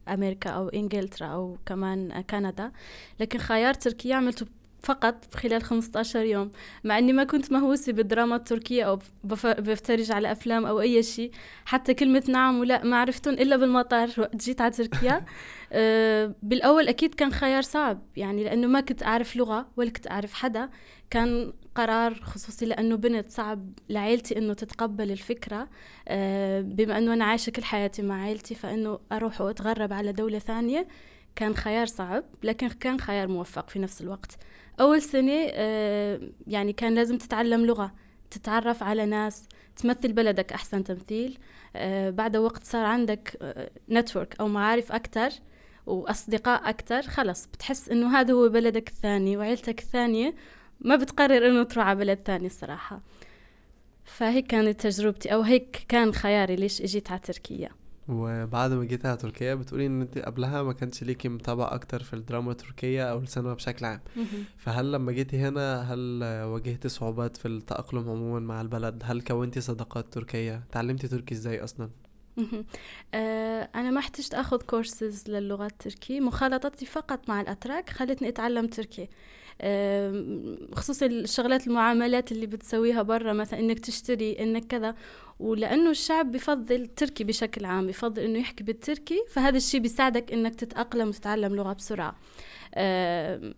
أمريكا 0.09 0.51
أو 0.51 0.69
إنجلترا 0.69 1.27
أو 1.27 1.57
كمان 1.67 2.21
كندا. 2.23 2.73
لكن 3.21 3.39
خيار 3.39 3.75
تركيا 3.75 4.15
عملته 4.17 4.47
فقط 4.87 5.35
خلال 5.35 5.63
15 5.63 6.25
يوم 6.25 6.51
مع 6.85 6.99
إني 6.99 7.13
ما 7.13 7.25
كنت 7.25 7.53
مهووسة 7.53 7.93
بالدراما 7.93 8.37
التركية 8.37 8.85
أو 8.85 8.99
بفترج 9.45 10.13
على 10.13 10.33
أفلام 10.33 10.67
أو 10.67 10.81
أي 10.81 11.03
شيء 11.03 11.31
حتى 11.65 11.95
كلمة 11.95 12.23
نعم 12.29 12.59
ولا 12.61 12.85
ما 12.85 12.97
عرفتهم 12.97 13.35
إلا 13.35 13.57
بالمطار 13.57 14.11
وقت 14.19 14.37
جيت 14.45 14.61
على 14.61 14.71
تركيا. 14.71 15.25
أه 15.73 16.35
بالأول 16.43 16.89
أكيد 16.89 17.15
كان 17.15 17.33
خيار 17.33 17.63
صعب 17.63 18.03
يعني 18.17 18.45
لأنه 18.45 18.67
ما 18.67 18.81
كنت 18.81 19.03
أعرف 19.03 19.37
لغة 19.37 19.67
ولا 19.77 19.91
كنت 19.91 20.11
أعرف 20.11 20.35
حدا. 20.35 20.69
كان 21.11 21.53
قرار 21.75 22.15
خصوصي 22.15 22.67
لأنه 22.67 22.97
بنت 22.97 23.31
صعب 23.31 23.73
لعيلتي 23.89 24.39
إنه 24.39 24.55
تتقبل 24.55 25.11
الفكرة. 25.11 25.69
أه 26.09 26.61
بما 26.61 26.99
إنه 26.99 27.13
أنا 27.13 27.25
عايشة 27.25 27.51
كل 27.51 27.65
حياتي 27.65 28.03
مع 28.03 28.23
عيلتي 28.23 28.55
فإنه 28.55 28.99
أروح 29.13 29.41
وأتغرب 29.41 29.93
على 29.93 30.13
دولة 30.13 30.39
ثانية. 30.39 30.87
كان 31.37 31.57
خيار 31.57 31.87
صعب 31.87 32.25
لكن 32.43 32.69
كان 32.69 33.01
خيار 33.01 33.29
موفق 33.29 33.71
في 33.71 33.79
نفس 33.79 34.01
الوقت. 34.01 34.37
أول 34.81 35.03
سنة 35.03 35.49
آه، 35.51 36.21
يعني 36.47 36.73
كان 36.73 36.95
لازم 36.95 37.19
تتعلم 37.19 37.67
لغة 37.67 37.95
تتعرف 38.31 38.83
على 38.83 39.07
ناس 39.07 39.49
تمثل 39.77 40.13
بلدك 40.13 40.53
أحسن 40.53 40.85
تمثيل. 40.85 41.39
آه، 41.77 42.11
بعد 42.11 42.37
وقت 42.37 42.65
صار 42.65 42.85
عندك 42.85 43.55
نتورك 43.91 44.35
آه، 44.35 44.43
أو 44.43 44.49
معارف 44.49 44.93
أكتر 44.93 45.31
وأصدقاء 45.87 46.71
أكتر 46.71 47.03
خلص 47.03 47.47
بتحس 47.47 47.89
إنه 47.89 48.21
هذا 48.21 48.33
هو 48.33 48.49
بلدك 48.49 48.89
الثاني 48.89 49.37
وعيلتك 49.37 49.81
الثانية. 49.81 50.35
ما 50.81 50.97
بتقرر 50.97 51.47
إنه 51.47 51.63
تروح 51.63 51.87
على 51.87 51.99
بلد 51.99 52.19
ثاني 52.25 52.47
الصراحة. 52.47 53.01
فهيك 54.05 54.47
كانت 54.47 54.81
تجربتي 54.81 55.35
أو 55.35 55.41
هيك 55.43 55.85
كان 55.89 56.15
خياري 56.15 56.57
ليش 56.57 56.83
إجيت 56.83 57.11
على 57.11 57.21
تركيا. 57.21 57.71
وبعد 58.09 58.73
ما 58.73 58.85
جيت 58.85 59.07
على 59.07 59.17
تركيا 59.17 59.55
بتقولي 59.55 59.87
إن 59.87 60.01
أنت 60.01 60.19
قبلها 60.19 60.63
ما 60.63 60.73
كانش 60.73 61.03
ليكي 61.03 61.29
متابعة 61.29 61.75
أكتر 61.75 62.03
في 62.03 62.15
الدراما 62.15 62.53
التركية 62.53 63.11
أو 63.11 63.19
السينما 63.19 63.55
بشكل 63.55 63.85
عام. 63.87 64.01
فهل 64.57 64.93
لما 64.93 65.13
جيتي 65.13 65.39
هنا 65.39 65.93
هل 65.93 66.25
واجهتي 66.45 66.89
صعوبات 66.89 67.37
في 67.37 67.49
التأقلم 67.49 68.11
عموما 68.11 68.41
مع 68.41 68.61
البلد؟ 68.61 69.03
هل 69.05 69.23
كونتي 69.23 69.61
صداقات 69.61 70.13
تركية؟ 70.13 70.65
تعلمتي 70.73 71.09
تركي 71.09 71.35
إزاي 71.35 71.65
أصلا؟ 71.65 71.91
آه، 73.15 73.69
أنا 73.75 73.91
ما 73.91 73.99
احتجت 73.99 74.35
أخذ 74.35 74.57
كورسز 74.57 75.31
للغة 75.31 75.67
التركي 75.67 76.21
مخالطتي 76.21 76.87
فقط 76.87 77.29
مع 77.29 77.41
الأتراك 77.41 77.91
خلتني 77.91 78.29
أتعلم 78.29 78.67
تركي. 78.67 79.09
خصوصا 80.75 81.07
الشغلات 81.07 81.67
المعاملات 81.67 82.33
اللي 82.33 82.47
بتسويها 82.47 83.03
برا 83.03 83.33
مثلا 83.33 83.61
إنك 83.61 83.79
تشتري 83.79 84.33
إنك 84.33 84.65
كذا. 84.65 84.95
ولأنه 85.41 85.91
الشعب 85.91 86.33
بفضل 86.33 86.87
تركي 86.87 87.25
بشكل 87.25 87.65
عام 87.65 87.87
بفضل 87.87 88.23
إنه 88.23 88.39
يحكي 88.39 88.65
بالتركي 88.65 89.25
فهذا 89.31 89.57
الشيء 89.57 89.81
بيساعدك 89.81 90.33
إنك 90.33 90.55
تتأقلم 90.55 91.09
وتتعلم 91.09 91.55
لغة 91.55 91.73
بسرعة. 91.73 92.17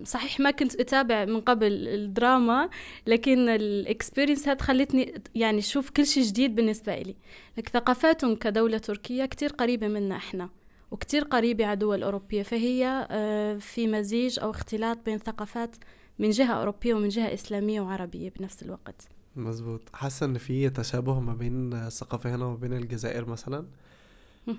صحيح 0.05 0.41
ما 0.41 0.51
كنت 0.51 0.81
أتابع 0.81 1.25
من 1.25 1.41
قبل 1.41 1.89
الدراما 1.89 2.69
لكن 3.07 3.49
الإكسبيرينس 3.49 4.49
هاد 4.49 4.61
خلتني 4.61 5.15
يعني 5.35 5.59
أشوف 5.59 5.91
كل 5.91 6.07
شيء 6.07 6.23
جديد 6.23 6.55
بالنسبة 6.55 6.99
لي. 6.99 7.17
لك 7.59 7.69
ثقافتهم 7.69 8.35
كدولة 8.37 8.79
تركية 8.79 9.25
كتير 9.25 9.51
قريبة 9.51 9.89
منا 9.89 10.17
إحنا. 10.17 10.49
وكتير 10.91 11.25
قريبة 11.25 11.67
على 11.67 11.77
دول 11.77 12.03
أوروبية 12.03 12.43
فهي 12.43 13.09
آه، 13.11 13.57
في 13.57 13.87
مزيج 13.87 14.41
أو 14.41 14.51
اختلاط 14.51 14.99
بين 15.05 15.19
ثقافات 15.19 15.77
من 16.19 16.31
جهة 16.31 16.53
أوروبية 16.53 16.95
ومن 16.95 17.09
جهة 17.09 17.35
إسلامية 17.35 17.81
وعربية 17.81 18.33
بنفس 18.39 18.63
الوقت. 18.63 19.09
مظبوط. 19.37 19.81
حاسة 19.95 20.27
إن 20.27 20.39
في 20.39 20.71
تشابه 20.71 21.21
ما 21.21 21.35
بين 21.35 21.73
الثقافة 21.73 22.35
هنا 22.35 22.45
وما 22.45 22.57
بين 22.57 22.73
الجزائر 22.73 23.29
مثلا؟ 23.29 23.67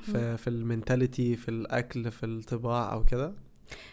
في, 0.03 0.37
في 0.37 0.47
المنتاليتي 0.47 1.35
في 1.35 1.49
الأكل 1.49 2.11
في 2.11 2.25
الطباع 2.25 2.93
أو 2.93 3.05
كده؟ 3.05 3.33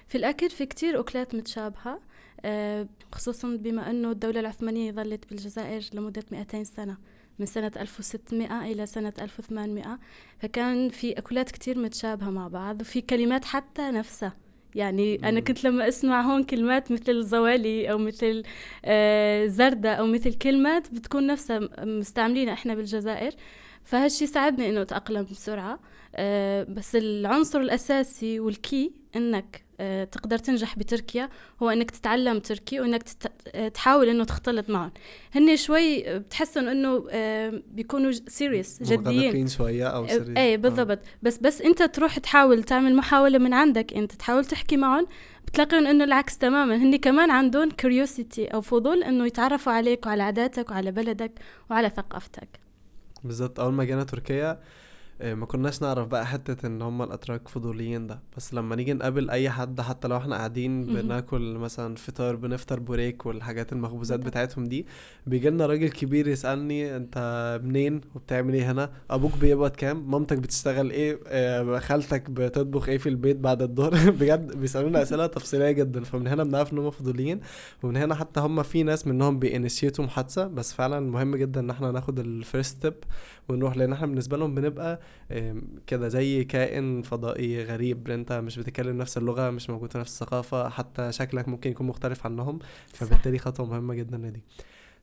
في 0.08 0.18
الأكل 0.18 0.50
في 0.50 0.66
كتير 0.66 1.00
أكلات 1.00 1.34
متشابهة 1.34 2.00
آه، 2.44 2.88
خصوصا 3.12 3.56
بما 3.56 3.90
أنه 3.90 4.10
الدولة 4.10 4.40
العثمانية 4.40 4.92
ظلت 4.92 5.28
بالجزائر 5.30 5.82
لمدة 5.92 6.24
200 6.32 6.64
سنة. 6.64 6.96
من 7.38 7.46
سنة 7.46 7.72
1600 7.80 8.72
إلى 8.72 8.86
سنة 8.86 9.12
1800 9.20 9.98
فكان 10.38 10.88
في 10.88 11.12
أكلات 11.12 11.50
كتير 11.50 11.78
متشابهة 11.78 12.30
مع 12.30 12.48
بعض 12.48 12.80
وفي 12.80 13.00
كلمات 13.00 13.44
حتى 13.44 13.90
نفسها. 13.90 14.36
يعني 14.74 15.28
أنا 15.28 15.40
كنت 15.40 15.64
لما 15.64 15.88
أسمع 15.88 16.22
هون 16.22 16.44
كلمات 16.44 16.92
مثل 16.92 17.12
الزوالي 17.12 17.90
أو 17.90 17.98
مثل 17.98 18.42
آه 18.84 19.46
زردة 19.46 19.94
أو 19.94 20.06
مثل 20.06 20.34
كلمات 20.34 20.94
بتكون 20.94 21.26
نفسها 21.26 21.60
مستعملينها 21.84 22.54
إحنا 22.54 22.74
بالجزائر. 22.74 23.32
فهالشي 23.84 24.26
ساعدني 24.26 24.68
إنه 24.70 24.82
أتأقلم 24.82 25.26
بسرعة. 25.30 25.80
آه 26.14 26.62
بس 26.64 26.96
العنصر 26.96 27.60
الأساسي 27.60 28.40
وال 28.40 28.61
key 28.61 28.92
إنك 29.16 29.65
تقدر 30.12 30.38
تنجح 30.38 30.78
بتركيا 30.78 31.28
هو 31.62 31.70
إنك 31.70 31.90
تتعلم 31.90 32.38
تركي 32.38 32.80
وإنك 32.80 33.02
آه، 33.54 33.68
تحاول 33.68 34.08
إنه 34.08 34.24
تختلط 34.24 34.70
معهم. 34.70 34.92
هن 35.34 35.56
شوي 35.56 36.18
بتحسن 36.18 36.68
إنه 36.68 37.06
آه، 37.10 37.62
بيكونوا 37.70 38.12
serious 38.28 38.82
جديين. 38.82 39.48
شوية 39.48 39.86
أو 39.86 40.06
serious 40.06 40.36
اي 40.38 40.56
بالضبط. 40.56 40.98
بس 41.22 41.38
بس 41.38 41.60
أنت 41.62 41.82
تروح 41.82 42.18
تحاول 42.18 42.62
تعمل 42.62 42.96
محاولة 42.96 43.38
من 43.38 43.54
عندك 43.54 43.94
أنت 43.94 44.12
تحاول 44.12 44.44
تحكي 44.44 44.76
معهم 44.76 45.06
بتلاقيهم 45.46 45.86
إنه 45.86 46.04
العكس 46.04 46.38
تماما. 46.38 46.76
هن 46.76 46.96
كمان 46.96 47.30
عندهم 47.30 47.70
curiosity 47.70 48.46
أو 48.46 48.60
فضول 48.60 49.02
إنه 49.02 49.26
يتعرفوا 49.26 49.72
عليك 49.72 50.06
وعلى 50.06 50.22
عاداتك 50.22 50.70
وعلى 50.70 50.92
بلدك 50.92 51.32
وعلى 51.70 51.90
ثقافتك. 51.90 52.48
بالضبط. 53.24 53.60
أول 53.60 53.72
ما 53.72 53.84
جينا 53.84 54.04
تركيا 54.04 54.50
آه، 54.50 54.58
ما 55.20 55.46
كناش 55.46 55.82
نعرف 55.82 56.08
بقى 56.08 56.26
حتة 56.26 56.66
إن 56.66 56.82
هم 56.82 57.02
الأتراك 57.02 57.48
فضوليين 57.48 58.06
ده. 58.06 58.20
بس 58.36 58.54
لما 58.54 58.76
نيجي 58.76 58.92
نقابل 58.92 59.30
أي 59.30 59.50
حد 59.50 59.80
حتى 59.80 60.08
لو 60.08 60.16
إحنا 60.16 60.36
قاعدين 60.36 60.86
بناكل 60.86 61.54
مثلا 61.54 61.96
فطار 61.96 62.36
بنفطر 62.36 62.80
بوريك 62.80 63.26
والحاجات 63.26 63.72
المخبوزات 63.72 64.20
بتاعتهم 64.20 64.64
دي 64.64 64.86
بيجي 65.26 65.50
لنا 65.50 65.66
راجل 65.66 65.88
كبير 65.88 66.28
يسألني 66.28 66.96
أنت 66.96 67.60
منين 67.64 68.00
وبتعمل 68.14 68.54
إيه 68.54 68.70
هنا؟ 68.70 68.90
أبوك 69.10 69.32
بيقبض 69.40 69.70
كام؟ 69.70 70.10
مامتك 70.10 70.38
بتشتغل 70.38 70.90
إيه؟ 70.90 71.20
آه، 71.26 71.78
خالتك 71.78 72.30
بتطبخ 72.30 72.88
إيه 72.88 72.98
في 72.98 73.08
البيت 73.08 73.36
بعد 73.36 73.62
الظهر؟ 73.62 74.10
بجد 74.20 74.56
بيسألونا 74.56 75.02
أسئلة 75.02 75.26
تفصيلية 75.26 75.70
جدا. 75.70 76.04
فمن 76.04 76.26
هنا 76.26 76.44
بنعرف 76.44 76.72
إن 76.72 76.78
هم 76.78 76.90
فضوليين 76.90 77.40
ومن 77.82 77.96
هنا 77.96 78.14
حتى 78.14 78.40
هم 78.40 78.62
في 78.62 78.82
ناس 78.82 79.06
منهم 79.06 79.38
بي 79.38 79.50
initiate 79.50 79.98
وا 79.98 80.04
محادثه 80.04 80.46
بس 80.46 80.72
فعلا 80.72 81.00
مهم 81.00 81.36
جدا 81.36 81.60
إن 81.60 81.70
إحنا 81.70 81.92
ناخد 81.92 82.18
ال 82.18 82.28
first 82.28 82.76
step 82.76 82.94
ونروح 83.48 83.76
لأن 83.76 83.92
إحنا 83.92 84.06
بالنسبة 84.06 84.36
لهم 84.36 84.54
بنبقى 84.54 85.00
كده 85.86 86.08
زي 86.08 86.44
كائن 86.44 87.02
فضائي 87.02 87.64
غريب 87.64 88.10
أنت 88.10 88.32
مش 88.32 88.58
بتتكلم 88.58 88.98
نفس 88.98 89.18
اللغة 89.18 89.50
مش 89.50 89.70
موجود 89.70 89.92
في 89.92 89.98
نفس 89.98 90.12
الثقافة 90.22 90.68
حتى 90.68 91.12
شكلك 91.12 91.48
ممكن 91.48 91.70
يكون 91.70 91.86
مختلف 91.86 92.26
عنهم. 92.26 92.58
فبالتالي 92.92 93.38
خطوة 93.38 93.66
مهمة 93.66 93.94
جدا 93.94 94.16
دي 94.30 94.42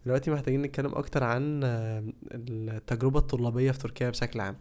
دلوقتي 0.05 0.31
محتاجين 0.31 0.61
نتكلم 0.61 0.95
أكتر 0.95 1.23
عن 1.23 1.59
التجربة 2.33 3.19
الطلابية 3.19 3.71
في 3.71 3.79
تركيا 3.79 4.09
بشكل 4.09 4.39
عام. 4.39 4.55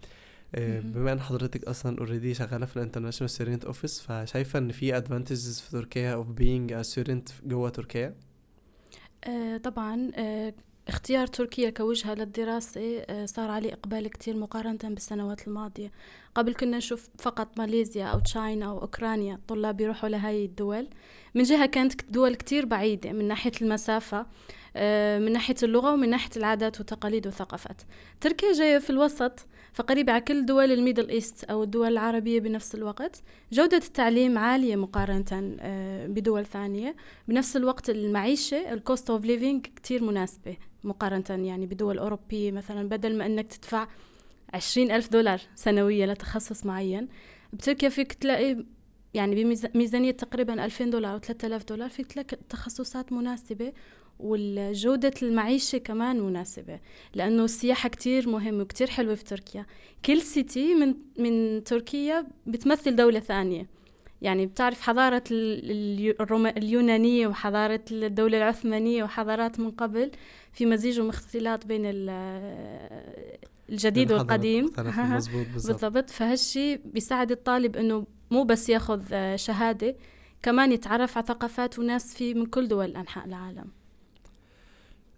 بما 0.58 1.12
إن 1.12 1.20
حضرتك 1.20 1.64
أصلا 1.64 1.98
already 1.98 2.34
شغالة 2.34 2.66
في 2.66 2.76
ال 2.76 2.80
international 2.80 3.30
student 3.30 3.64
office 3.64 4.00
فشايفة 4.00 4.58
إن 4.58 4.72
في 4.72 4.96
advantages 4.96 5.60
في 5.60 5.70
تركيا 5.70 6.14
of 6.14 6.32
being 6.32 6.72
a 6.72 6.82
student 6.82 7.28
جوه 7.46 7.68
تركيا؟ 7.68 8.14
آه، 9.24 9.56
طبعا 9.56 10.10
آه، 10.16 10.54
اختيار 10.88 11.26
تركيا 11.26 11.70
كوجهة 11.70 12.14
للدراسة 12.14 12.98
آه، 13.08 13.26
صار 13.26 13.50
عليه 13.50 13.72
إقبال 13.72 14.08
كتير 14.08 14.36
مقارنة 14.36 14.78
بالسنوات 14.82 15.48
الماضية. 15.48 15.92
قبل 16.34 16.54
كنا 16.54 16.76
نشوف 16.76 17.08
فقط 17.18 17.58
ماليزيا 17.58 18.04
أو 18.04 18.18
China 18.18 18.66
أو 18.66 18.80
أوكرانيا 18.80 19.40
طلاب 19.48 19.80
يروحوا 19.80 20.08
لهاي 20.08 20.44
الدول. 20.44 20.88
من 21.34 21.42
جهة 21.42 21.66
كانت 21.66 22.12
دول 22.12 22.34
كتير 22.34 22.66
بعيدة 22.66 23.12
من 23.12 23.28
ناحية 23.28 23.52
المسافة 23.62 24.26
آه، 24.76 25.18
من 25.18 25.32
ناحية 25.32 25.54
اللغة 25.62 25.92
ومن 25.92 26.10
ناحية 26.10 26.30
العادات 26.36 26.78
والتقاليد 26.78 27.26
والثقافات. 27.26 27.82
تركيا 28.20 28.52
جاية 28.52 28.78
في 28.78 28.90
الوسط 28.90 29.46
فقريبة 29.72 30.12
على 30.12 30.20
كل 30.20 30.46
دول 30.46 30.72
ال 30.72 30.77
Middle 30.77 31.08
East 31.08 31.44
أو 31.44 31.62
الدول 31.62 31.88
العربية 31.88 32.40
بنفس 32.40 32.74
الوقت. 32.74 33.22
جودة 33.52 33.76
التعليم 33.76 34.38
عالية 34.38 34.76
مقارنة 34.76 35.56
آه، 35.60 36.06
بدول 36.06 36.46
ثانية. 36.46 36.96
بنفس 37.28 37.56
الوقت 37.56 37.90
المعيشة 37.90 38.72
ال 38.72 38.80
cost 38.80 39.10
of 39.10 39.24
living 39.24 39.66
كتير 39.66 40.04
مناسبة 40.04 40.56
مقارنة 40.84 41.46
يعني 41.46 41.66
بدول 41.66 41.98
أوروبية. 41.98 42.52
مثلا 42.52 42.88
بدل 42.88 43.18
ما 43.18 43.26
أنك 43.26 43.52
تدفع 43.52 43.88
عشرين 44.54 44.90
ألف 44.90 45.08
دولار 45.08 45.40
سنوية 45.54 46.06
لتخصص 46.06 46.66
معين 46.66 47.08
بتركيا 47.52 47.88
فيك 47.88 48.12
تلاقي 48.12 48.64
يعني 49.14 49.44
بميزانية 49.44 50.10
تقريبا 50.10 50.64
ألفين 50.64 50.90
دولار 50.90 51.14
أو 51.14 51.18
ثلاثة 51.18 51.46
آلاف 51.46 51.64
دولار 51.64 51.88
فيك 51.88 52.06
تلاقي 52.06 52.38
تخصصات 52.48 53.12
مناسبة 53.12 53.72
وجودة 54.22 55.12
المعيشة 55.22 55.78
كمان 55.78 56.20
مناسبة 56.20 56.80
لأنه 57.14 57.44
السياحة 57.44 57.88
كتير 57.88 58.28
مهمة 58.28 58.62
وكتير 58.62 58.86
حلوة 58.90 59.14
في 59.14 59.24
تركيا. 59.24 59.66
كل 60.04 60.20
city 60.20 60.74
من, 60.74 60.94
من 61.18 61.64
تركيا 61.64 62.26
بتمثل 62.46 62.96
دولة 62.96 63.20
ثانية. 63.20 63.66
يعني 64.22 64.46
بتعرف 64.46 64.80
حضارة 64.80 65.22
اليونانية 65.30 67.26
وحضارة 67.26 67.80
الدولة 67.92 68.38
العثمانية 68.38 69.04
وحضارات 69.04 69.60
من 69.60 69.70
قبل 69.70 70.10
في 70.52 70.66
مزيج 70.66 71.00
ومختلط 71.00 71.66
بين 71.66 71.82
ال- 71.84 72.10
الجديد 73.70 74.12
والقديم. 74.12 74.64
بالضبط. 75.54 76.10
فهالشي 76.10 76.76
بيساعد 76.76 77.30
الطالب 77.30 77.76
إنه 77.76 78.06
مو 78.30 78.44
بس 78.44 78.68
ياخذ 78.68 79.02
آه، 79.12 79.36
شهادة 79.36 79.96
كمان 80.42 80.72
يتعرف 80.72 81.16
على 81.18 81.26
ثقافات 81.26 81.78
وناس 81.78 82.14
في 82.14 82.34
من 82.34 82.46
كل 82.46 82.68
دول 82.68 82.96
أنحاء 82.96 83.24
العالم. 83.26 83.64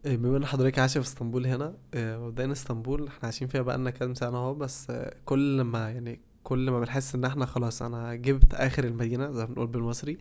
بما 0.04 0.36
ان 0.36 0.46
حضرتك 0.46 0.78
عايشة 0.78 1.00
في 1.00 1.06
اسطنبول 1.06 1.46
هنا 1.46 1.74
آه، 1.94 2.18
مبدئيا 2.18 2.52
اسطنبول 2.52 3.06
إحنا 3.06 3.20
عايشين 3.22 3.48
فيها 3.48 3.62
بقالنا 3.62 3.90
كام 3.90 4.14
سنة 4.14 4.36
اهو 4.36 4.54
بس 4.54 4.90
آه، 4.90 5.14
كل 5.24 5.60
ما 5.60 5.90
يعني 5.90 6.20
كل 6.44 6.70
ما 6.70 6.80
بنحس 6.80 7.14
ان 7.14 7.24
إحنا 7.24 7.46
خلاص 7.46 7.82
أنا 7.82 8.14
جبت 8.14 8.54
آخر 8.54 8.84
المدينة 8.84 9.32
زي 9.32 9.40
ما 9.40 9.44
بنقول 9.48 9.66
بالمصري. 9.66 10.18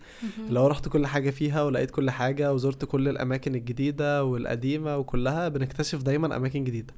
لو 0.49 0.67
رحت 0.67 0.87
كل 0.89 1.07
حاجة 1.07 1.29
فيها 1.29 1.63
ولقيت 1.63 1.91
كل 1.91 2.09
حاجة 2.09 2.53
وزرت 2.53 2.85
كل 2.85 3.07
الأماكن 3.09 3.55
الجديدة 3.55 4.23
والقديمة 4.25 4.97
وكلها 4.97 5.49
بنكتشف 5.49 6.01
دايما 6.03 6.35
أماكن 6.35 6.63
جديدة. 6.63 6.93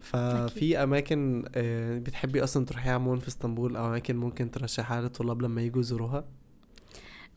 ففي 0.00 0.82
أماكن 0.82 1.44
آه، 1.54 1.98
بتحبي 1.98 2.44
أصلا 2.44 2.64
تروحيها 2.66 2.92
عموما 2.92 3.20
في 3.20 3.28
اسطنبول 3.28 3.76
أو 3.76 3.86
أماكن 3.86 4.16
ممكن 4.16 4.50
ترشحها 4.50 5.00
للطلاب 5.00 5.42
لما 5.42 5.62
يجوا 5.62 5.80
يزوروها؟ 5.80 6.24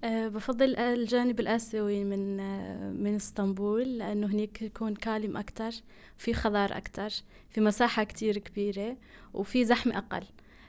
أه 0.03 0.27
بفضل 0.27 0.75
الجانب 0.75 1.39
الآسيوي 1.39 2.03
من 2.03 2.39
أه 2.39 2.89
من 2.89 3.15
إسطنبول 3.15 3.97
لأنه 3.97 4.27
هناك 4.27 4.61
يكون 4.61 4.95
كالم 4.95 5.37
أكتر 5.37 5.71
في 6.17 6.33
خضار 6.33 6.77
أكتر 6.77 7.09
في 7.49 7.61
مساحة 7.61 8.03
كتير 8.03 8.37
كبيرة 8.37 8.97
وفي 9.33 9.65
زحمة 9.65 9.97
أقل 9.97 10.23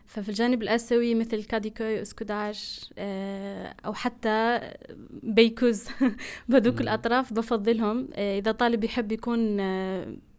ففي 0.07 0.29
الجانب 0.29 0.63
الآسيوي 0.63 1.15
مثل 1.15 1.45
كاديكوي 1.45 2.03
اسكودار 2.03 2.55
أه 2.99 3.75
أو 3.87 3.95
حتى 3.95 4.61
بيكوز 5.23 5.89
بهذوك 6.49 6.75
مم. 6.75 6.81
الأطراف 6.81 7.33
بفضلهم 7.33 8.09
إذا 8.15 8.53
طالب 8.53 8.85
يحب 8.85 9.13
يكون 9.13 9.61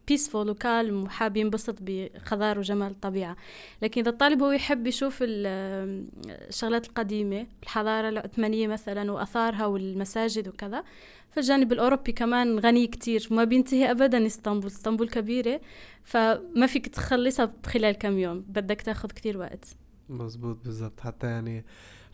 peaceful 0.08 0.50
و 0.50 0.60
calm 0.60 1.04
وحاب 1.04 1.38
ينبسط 1.38 1.76
بخضار 1.82 2.60
وجمال 2.60 2.92
الطبيعة. 2.92 3.36
لكن 3.82 4.02
إذا 4.02 4.10
الطالب 4.10 4.44
هو 4.44 4.52
يحب 4.52 4.88
يشوف 4.88 5.20
ال- 5.22 6.08
الشغلات 6.30 6.88
القديمة 6.88 7.48
الحضارة 7.64 8.10
العثمانية 8.10 8.68
مثلا 8.68 9.12
وأثارها 9.12 9.66
والمساجد 9.66 10.48
وكذا 10.48 10.84
فالجانب 11.32 11.74
الأوروبي 11.74 12.12
كمان 12.12 12.60
غني 12.60 12.88
كتير 12.88 13.28
ما 13.32 13.44
بينتهي 13.44 13.92
أبدا 13.92 14.26
إسطنبول. 14.26 14.68
إسطنبول 14.68 15.10
كبيرة 15.10 15.62
فما 16.04 16.68
فيك 16.68 16.88
تخلصها 16.88 17.46
بخلال 17.64 17.92
كم 17.96 18.18
يوم 18.20 18.40
بدك 18.48 18.82
تأخذ 18.82 19.10
كتير 19.10 19.38
وقت. 19.38 19.66
مظبوط 20.10 20.58
بالظبط 20.64 21.00
حتى 21.00 21.28
يعني 21.28 21.66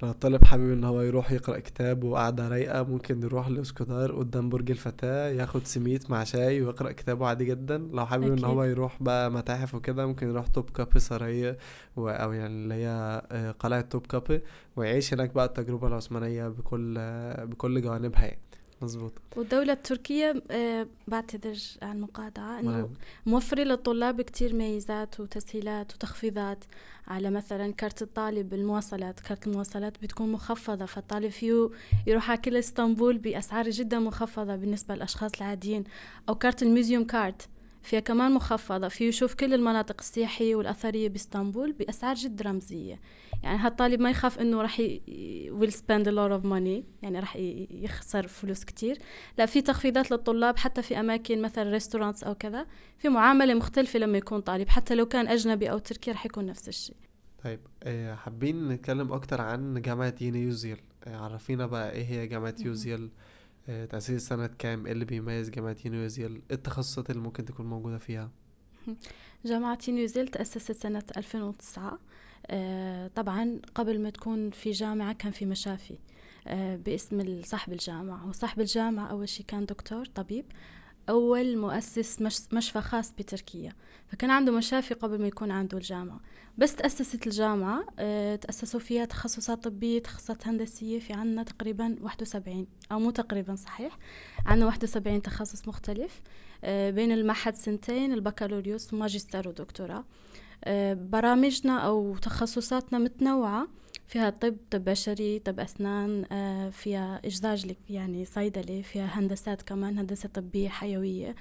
لو 0.04 0.10
الطالب 0.10 0.46
حابب 0.46 0.72
إن 0.72 0.84
هو 0.84 1.02
يروح 1.02 1.32
يقرأ 1.32 1.60
كتاب 1.60 2.04
وقعدة 2.04 2.48
رايقة 2.48 2.84
ممكن 2.84 3.24
يروح 3.24 3.48
لاسكودار 3.48 4.12
قدام 4.12 4.50
برج 4.50 4.72
الفتاة 4.72 5.30
ياخد 5.30 5.68
سميت 5.68 6.10
مع 6.12 6.24
شاي 6.24 6.62
ويقرأ 6.62 6.92
كتابه 6.92 7.28
عادي 7.28 7.46
جدا 7.46 7.78
لو 7.78 8.06
حابب 8.06 8.24
إن 8.24 8.32
أكيد. 8.32 8.46
هو 8.46 8.64
يروح 8.64 9.04
بقى 9.04 9.32
متاحف 9.32 9.76
وكده 9.76 10.06
ممكن 10.06 10.28
يروح 10.30 10.48
توب 10.48 10.70
كابي 10.70 11.00
سرايا 11.00 11.58
و- 11.96 12.10
أو 12.10 12.32
يعني 12.34 12.54
اللي 12.54 12.74
هي 12.74 13.22
آه، 13.32 13.52
قلعة 13.52 13.82
توب 13.82 14.06
كابي 14.08 14.42
ويعيش 14.76 15.14
هناك 15.14 15.34
بقى 15.34 15.46
التجربة 15.46 15.88
العثمانية 15.88 16.48
بكل 16.48 16.96
آه، 17.00 17.46
بكل 17.46 17.82
جوانبها 17.82 18.26
يعني 18.26 18.40
مظبوط 18.82 19.14
والدولة 19.36 19.74
التركية 19.74 20.44
آه، 20.52 20.88
بعتذر 21.08 21.58
عن 21.82 21.96
المقاطعة 21.96 22.60
إنه 22.60 22.70
مهم. 22.72 22.90
موفرة 23.26 23.64
للطلاب 23.64 24.22
كتير 24.22 24.54
ميزات 24.56 25.20
وتسهيلات 25.20 25.94
وتخفيضات 25.96 26.64
على 27.08 27.30
مثلا 27.30 27.74
كارت 27.74 28.02
الطالب 28.02 28.54
المواصلات. 28.54 29.20
كارت 29.20 29.48
المواصلات 29.48 29.94
بتكون 30.04 30.32
مخفضة 30.32 30.86
فالطالب 30.86 31.32
فيه 31.32 31.70
يروح 32.08 32.30
على 32.32 32.40
كل 32.42 32.58
إسطنبول 32.58 33.18
بأسعار 33.18 33.70
جدا 33.70 34.00
مخفضة 34.00 34.56
بالنسبة 34.56 34.96
للأشخاص 34.96 35.32
العاديين. 35.38 35.84
أو 36.30 36.36
كارت 36.36 36.64
ال 36.64 36.70
museum 36.70 37.04
card. 37.04 37.48
فيها 37.82 38.00
كمان 38.00 38.32
مخفضة 38.32 38.88
فيه 38.88 39.08
يشوف 39.08 39.34
كل 39.34 39.54
المناطق 39.54 39.96
السياحية 40.00 40.56
والأثرية 40.56 41.10
بإسطنبول 41.10 41.72
بأسعار 41.72 42.16
جد 42.16 42.42
رمزية. 42.42 43.00
يعني 43.44 43.58
هالطالب 43.58 44.00
ما 44.00 44.10
يخاف 44.10 44.40
إنه 44.40 44.62
رح 44.62 44.80
ي... 44.80 45.02
will 45.60 45.72
spend 45.72 46.06
a 46.06 46.12
lot 46.12 46.42
of 46.42 46.46
money 46.46 46.84
يعني 47.04 47.20
رح 47.20 47.36
يخسر 47.72 48.28
فلوس 48.28 48.64
كتير. 48.64 48.98
لا 49.38 49.46
في 49.46 49.62
تخفيضات 49.62 50.12
للطلاب 50.12 50.58
حتى 50.58 50.82
في 50.82 51.00
أماكن 51.00 51.42
مثلا 51.42 51.72
restaurants 51.72 52.24
أو 52.24 52.36
كذا. 52.36 52.66
في 52.98 53.10
معاملة 53.10 53.54
مختلفة 53.54 54.00
لما 54.00 54.18
يكون 54.18 54.42
طالب 54.42 54.70
حتى 54.70 54.96
لو 54.96 55.06
كان 55.06 55.28
أجنبي 55.28 55.72
أو 55.72 55.78
تركي 55.78 56.12
رح 56.12 56.26
يكون 56.26 56.46
نفس 56.46 56.68
الشيء. 56.68 56.96
طيب 57.44 57.60
آه، 57.84 58.16
حابين 58.16 58.68
نتكلم 58.70 59.14
أكتر 59.14 59.42
عن 59.42 59.82
جامعة 59.82 60.16
يوزيل. 60.22 60.78
آه، 61.08 61.18
عرفينا 61.18 61.66
بقى 61.66 61.92
إيه 61.92 62.06
هي 62.06 62.28
جامعة. 62.28 62.56
يوزيل. 62.60 63.10
تأسيس 63.90 64.28
سنة 64.28 64.48
كام؟ 64.48 64.86
إيه 64.86 64.92
اللي 64.92 65.06
بيميز 65.06 65.50
جامعة 65.50 65.76
يني 65.86 65.98
يوزيل 65.98 66.32
إيه 66.32 66.56
التخصصات 66.56 67.10
اللي 67.10 67.22
ممكن 67.22 67.46
تكون 67.46 67.66
موجودة 67.66 67.98
فيها؟ 67.98 68.32
جامعة 69.46 69.80
يني 69.90 70.04
يوزيل 70.04 70.28
تأسست 70.28 70.72
سنة 70.72 71.04
2009 71.18 72.00
آه، 72.48 73.08
طبعا 73.08 73.60
قبل 73.76 74.02
ما 74.02 74.10
تكون 74.10 74.52
في 74.52 74.72
جامعة 74.72 75.14
كان 75.14 75.32
في 75.32 75.46
مشافي. 75.46 75.98
آه، 76.48 76.76
باسم 76.76 77.42
صاحب 77.42 77.74
الجامعة. 77.74 78.28
وصاحب 78.30 78.60
الجامعة 78.60 79.08
أول 79.08 79.30
شيء 79.30 79.46
كان 79.46 79.66
دكتور 79.66 80.06
طبيب. 80.06 80.46
أول 81.10 81.58
مؤسس 81.58 82.22
مش 82.22 82.40
مشفى 82.54 82.82
خاص 82.82 83.12
بتركيا 83.12 83.74
فكان 84.08 84.30
عنده 84.32 84.52
مشافي 84.52 84.94
قبل 84.94 85.22
ما 85.22 85.28
يكون 85.28 85.52
عنده 85.52 85.78
الجامعة. 85.78 86.20
بس 86.58 86.76
تأسست 86.76 87.28
الجامعة 87.28 87.86
آه، 88.00 88.36
تأسسوا 88.36 88.80
فيها 88.80 89.06
تخصصات 89.06 89.64
طبية 89.64 90.00
تخصصات 90.00 90.48
هندسية 90.48 91.00
في 91.00 91.14
عنا 91.14 91.44
تقريبا 91.44 91.96
71 92.02 92.68
أو 92.92 93.00
مو 93.00 93.12
تقريبا 93.12 93.56
صحيح؟ 93.56 93.98
عنا 94.46 94.66
71 94.66 95.22
تخصص 95.22 95.68
مختلف 95.68 96.22
آه، 96.64 96.90
بين 96.90 97.12
المعهد 97.12 97.56
سنتين 97.56 98.14
البكالوريوس 98.14 98.94
وماجستير 98.94 99.48
ودكتوراه. 99.48 100.06
آه، 100.64 100.94
برامجنا 100.94 101.80
أو 101.80 102.18
تخصصاتنا 102.18 103.00
متنوعة 103.00 103.68
فيها 104.10 104.30
طب 104.30 104.58
طب 104.72 104.84
بشري 104.84 105.40
طب 105.40 105.60
أسنان 105.60 106.26
آه، 106.32 106.70
فيها 106.70 107.22
إجزاج 107.26 107.76
يعني 107.90 108.26
صيدلة 108.26 108.82
فيها 108.82 109.06
هندسات 109.06 109.62
كمان 109.62 110.00
هندسة 110.00 110.30
طبية 110.30 110.70
حيوية 110.70 111.36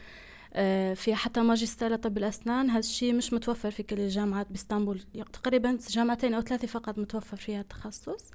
آه، 0.55 0.95
فيها 0.95 1.15
حتى 1.17 1.41
ماجستير 1.41 1.93
لطب 1.93 2.19
الأسنان. 2.19 2.71
هذا 2.71 2.79
الشيء 2.79 3.15
مش 3.15 3.33
متوفر 3.33 3.71
في 3.71 3.83
كل 3.83 4.01
الجامعات 4.01 4.47
بإسطنبول. 4.51 5.01
تقريبا 5.33 5.79
جامعتين 5.91 6.35
أو 6.35 6.41
ثلاثة 6.41 6.67
فقط 6.67 6.99
متوفر 6.99 7.37
فيها 7.37 7.61
التخصص. 7.61 8.31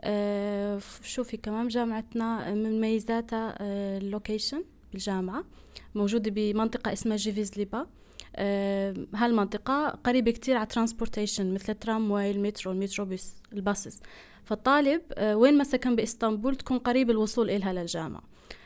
آه، 0.00 0.80
شوفي 1.02 1.36
كمان؟ 1.36 1.68
جامعتنا 1.68 2.54
من 2.54 2.80
ميزاتها 2.80 3.56
اللوكيشن 3.98 4.64
بالجامعة 4.92 5.44
موجودة 5.94 6.30
بمنطقة 6.30 6.92
اسمها 6.92 7.16
جيفيزلي 7.16 7.70
باغ 7.70 7.86
هالمنطقة 9.14 9.88
قريبة 9.88 10.30
كتير 10.30 10.56
على 10.56 10.66
transportation 10.66 11.54
مثل 11.54 11.72
الترام 11.72 12.10
واي 12.10 12.30
المترو 12.30 12.72
المتروبيس 12.72 13.34
ال 13.52 13.60
buses 13.60 14.00
فالطالب 14.48 15.02
آه، 15.14 15.36
وين 15.36 15.58
ما 15.58 15.64
سكن 15.64 15.96
بإسطنبول 15.96 16.56
تكون 16.56 16.78
قريب 16.78 17.10
الوصول 17.10 17.50
إلها 17.50 17.72
للجامعة. 17.72 18.22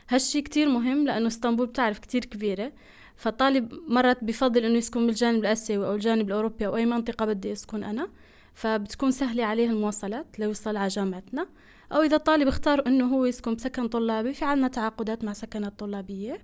هالشي 0.09 0.43
كتير 0.43 0.69
مهم 0.69 1.07
لأنه 1.07 1.27
إسطنبول 1.27 1.67
بتعرف 1.67 1.99
كتير 1.99 2.25
كبيرة. 2.25 2.73
فالطالب 3.17 3.73
مرات 3.89 4.25
بفضل 4.25 4.65
إنه 4.65 4.79
يسكن 4.79 5.07
بالجانب 5.07 5.41
الآسيوي 5.41 5.87
أو 5.87 5.95
الجانب 5.95 6.29
الأوروبي 6.29 6.67
أو 6.67 6.77
أي 6.77 6.87
منطقة 6.87 7.27
بدي 7.27 7.53
أسكن 7.53 7.85
أنا. 7.85 8.09
فبتكون 8.55 9.11
سهلة 9.11 9.45
عليه 9.45 9.71
المواصلات 9.71 10.39
ليوصل 10.39 10.77
على 10.77 10.89
جامعتنا. 10.89 11.47
أو 11.93 12.03
إذا 12.03 12.17
الطالب 12.17 12.49
اختار 12.49 12.87
إنه 12.87 13.15
هو 13.15 13.25
يسكن 13.25 13.55
بسكن 13.55 13.89
طلابي 13.89 14.33
في 14.33 14.45
عنا 14.45 14.69
تعاقدات 14.69 15.25
مع 15.25 15.33
سكنات 15.33 15.79
طلابية 15.79 16.39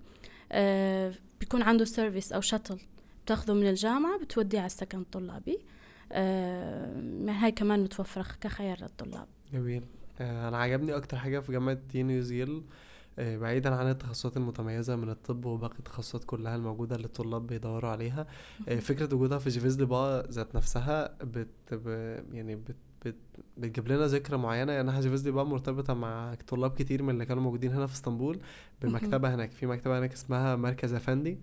آه 0.53 1.13
بيكون 1.41 1.63
عنده 1.63 1.85
service 1.85 2.33
أو 2.33 2.41
shuttle 2.41 2.79
بتاخذه 3.29 3.55
من 3.55 3.67
الجامعة 3.69 4.19
بتوديه 4.19 4.59
على 4.59 4.67
السكن 4.67 4.99
الطلابي. 4.99 5.59
آه 6.13 7.03
هاي 7.29 7.53
كمان 7.53 7.83
متوفرة 7.83 8.27
كخيار 8.41 8.81
للطلاب. 8.81 9.27
جميل. 9.53 9.83
آه 10.21 10.49
أنا 10.49 10.57
عجبني 10.57 10.97
أكتر 10.97 11.17
حاجة 11.17 11.41
في 11.41 11.53
جامعة 11.53 11.79
يني 11.95 12.20
يوزيل 12.20 12.63
آه، 13.19 13.37
بعيدا 13.37 13.75
عن 13.75 13.91
التخصصات 13.91 14.37
المتميزة 14.37 14.97
من 14.97 15.11
الطب 15.11 15.45
وباقي 15.45 15.79
التخصصات 15.79 16.25
كلها 16.25 16.57
الموجودة 16.57 16.97
اللي 16.97 17.07
الطلاب 17.07 17.47
بيدوروا 17.47 17.91
عليها. 17.91 18.27
آه، 18.69 18.77
فكرة 18.77 19.15
وجودها 19.15 19.39
في 19.39 19.51
جيفيز 19.51 19.77
با 19.77 20.27
ذات 20.31 20.57
نفسها 20.57 21.15
بت 21.25 21.83
يعني 22.33 22.57
بت 22.57 22.77
بت 23.05 23.17
بتجيب 23.57 23.89
لنا 23.89 24.07
ذكرى 24.07 24.37
معينة 24.39 24.73
يعني 24.73 25.01
جيفيز 25.01 25.29
با 25.29 25.45
مرتبطة 25.45 25.95
مع 25.95 26.35
طلاب 26.47 26.71
كتير 26.71 27.03
من 27.03 27.11
اللي 27.11 27.27
كانوا 27.27 27.43
موجودين 27.43 27.73
هنا 27.73 27.87
في 27.87 27.95
إسطنبول 27.95 28.41
بمكتبة 28.83 29.35
هناك. 29.35 29.53
في 29.53 29.67
مكتبة 29.67 29.99
هناك 29.99 30.13
اسمها 30.13 30.57
مركز 30.57 30.95
أفندي. 30.95 31.39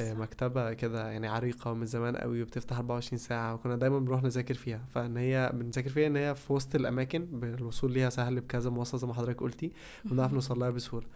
آه، 0.00 0.14
مكتبة 0.14 0.72
كده 0.72 1.10
يعني 1.10 1.28
عريقة 1.28 1.70
ومن 1.70 1.86
زمان 1.86 2.16
قوي 2.16 2.42
وبتفتح 2.42 2.76
24 2.76 3.18
ساعة 3.18 3.54
وكنا 3.54 3.76
دايما 3.76 3.98
بنروح 3.98 4.22
نذاكر 4.22 4.54
فيها. 4.54 4.84
فإن 4.90 5.16
هي 5.16 5.50
بنذاكر 5.54 5.90
فيها 5.90 6.06
إن 6.06 6.16
هي 6.16 6.34
في 6.34 6.52
وسط 6.52 6.74
الأماكن 6.74 7.28
الوصول 7.42 7.92
ليها 7.92 8.10
سهل 8.10 8.40
بكذا 8.40 8.70
مواصلة 8.70 9.00
زي 9.00 9.06
ما 9.06 9.14
حضرتك 9.14 9.40
قلتي 9.40 9.72
ونعرف 10.10 10.32
نوصل 10.32 10.58
لها 10.58 10.70
بسهولة. 10.70 11.06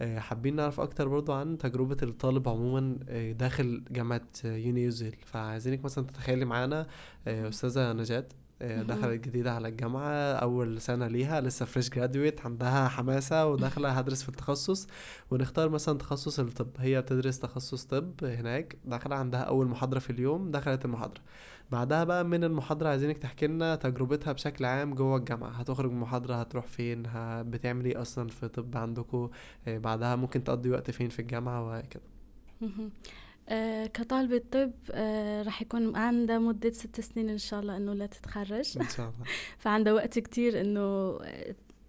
آه، 0.00 0.18
حابين 0.18 0.56
نعرف 0.56 0.80
أكتر 0.80 1.08
برضو 1.08 1.32
عن 1.32 1.58
تجربة 1.58 1.96
الطالب 2.02 2.48
عموما 2.48 2.98
آه، 3.08 3.32
داخل 3.32 3.82
جامعة 3.90 4.22
يونيوزيل 4.44 5.16
فعايزينك 5.24 5.84
مثلا 5.84 6.06
تتخيلي 6.06 6.44
معانا 6.44 6.86
أستاذة 7.26 7.92
نجاة 7.92 8.28
دخلت 8.62 9.24
جديدة 9.24 9.52
على 9.52 9.68
الجامعة 9.68 10.12
أول 10.32 10.80
سنة 10.80 11.06
ليها 11.06 11.40
لسه 11.40 11.64
فريش 11.66 11.90
جرادويت 11.90 12.40
عندها 12.46 12.88
حماسة 12.88 13.46
وداخلة 13.46 13.90
هدرس 13.90 14.22
في 14.22 14.28
التخصص. 14.28 14.86
ونختار 15.30 15.68
مثلا 15.68 15.98
تخصص 15.98 16.38
الطب 16.40 16.68
هي 16.78 17.00
بتدرس 17.00 17.38
تخصص 17.38 17.84
طب 17.84 18.24
هناك 18.24 18.76
داخلة 18.84 19.16
عندها 19.16 19.40
أول 19.40 19.66
محاضرة 19.66 19.98
في 19.98 20.10
اليوم 20.10 20.50
دخلت 20.50 20.84
المحاضرة. 20.84 21.20
بعدها 21.70 22.04
بقى 22.04 22.24
من 22.24 22.44
المحاضرة 22.44 22.88
عايزينك 22.88 23.18
تحكي 23.18 23.46
لنا 23.46 23.74
تجربتها 23.76 24.32
بشكل 24.32 24.64
عام 24.64 24.94
جوه 24.94 25.16
الجامعة. 25.16 25.50
هتخرج 25.50 25.90
من 25.90 25.96
المحاضرة 25.96 26.34
هتروح 26.34 26.66
فين؟ 26.66 27.02
بتعمل 27.50 27.84
إيه 27.84 28.02
أصلا 28.02 28.28
في 28.28 28.48
طب 28.48 28.76
عندكم 28.76 29.30
آه، 29.68 29.78
بعدها 29.78 30.16
ممكن 30.16 30.44
تقضي 30.44 30.70
وقت 30.70 30.90
فين 30.90 31.08
في 31.08 31.18
الجامعة؟ 31.18 31.66
وهكذا. 31.66 32.02
آه 33.48 33.86
كطالبة 33.86 34.42
طب 34.52 34.72
آه 34.90 35.42
رح 35.42 35.62
يكون 35.62 35.96
عندها 35.96 36.38
مدة 36.38 36.70
ست 36.70 37.00
سنين 37.00 37.30
إن 37.30 37.38
شاء 37.38 37.60
الله 37.60 37.76
إنه 37.76 37.94
لا 37.94 38.06
تتخرج. 38.06 38.78
إن 38.78 38.88
شاء 38.96 39.08
الله. 39.08 39.26
فعندها 39.58 39.92
وقت 39.92 40.18
كتير 40.18 40.60
إنه 40.60 41.18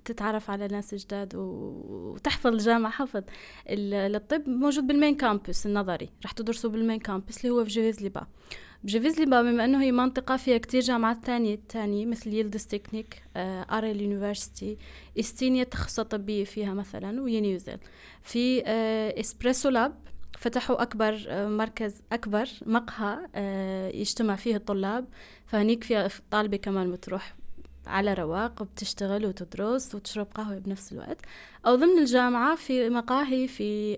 تتعرف 0.06 0.50
على 0.50 0.68
ناس 0.68 0.96
جداد 0.96 1.36
وتحفظ 1.36 2.54
الجامعة 2.54 2.92
حفظ 2.92 3.24
الطب 3.68 4.50
موجود 4.50 4.88
بال 4.88 4.97
main 4.97 5.16
campus 5.16 5.66
النظري. 5.66 6.10
رح 6.26 6.32
تدرسه 6.32 6.70
بال 6.70 6.80
main 6.80 7.00
campus 7.00 7.38
اللي 7.38 7.50
هو 7.50 7.66
في 7.66 7.70
جيفيزلي 7.70 8.02
باغ. 8.02 8.28
بجيفيزلي 8.84 9.20
باغ 9.20 9.42
بما 9.42 9.66
إنه 9.66 9.82
هي 9.82 9.92
منطقة 9.92 10.38
فيها 10.38 10.58
كتير 10.58 10.82
جامعات 10.82 11.26
ثانية 11.26 11.60
تانية 11.70 12.06
مثل 12.06 12.34
يلدس 12.34 12.68
تكنيك 12.68 13.24
آه 13.36 13.62
اريل 13.78 14.02
University 14.02 14.78
استينيا 15.20 15.64
تخصصات 15.64 16.12
طبية 16.12 16.44
فيها 16.44 16.74
مثلا 16.74 17.22
ويني 17.22 17.47
يوزيل 17.47 17.78
في 18.24 18.64
آه 18.66 19.20
Espresso 19.20 19.70
Lab 19.70 19.96
فتحوا 20.44 20.82
أكبر 20.82 21.26
آه، 21.28 21.48
مركز 21.48 22.02
أكبر 22.12 22.50
مقهى 22.66 23.18
آه، 23.36 23.90
يجتمع 23.90 24.36
فيه 24.36 24.56
الطلاب. 24.56 25.06
فهنيك 25.46 25.84
فيها 25.84 26.10
طالبة 26.32 26.58
كمان 26.58 26.92
بتروح 26.92 27.36
على 27.88 28.14
رواق 28.14 28.62
وبتشتغل 28.62 29.26
وتدرس 29.26 29.96
وتشرب 29.96 30.28
قهوة 30.36 30.60
بنفس 30.60 30.94
الوقت. 30.94 31.18
أو 31.66 31.76
ضمن 31.76 32.00
الجامعة 32.00 32.56
في 32.56 32.90
مقاهي 32.90 33.48
في 33.48 33.96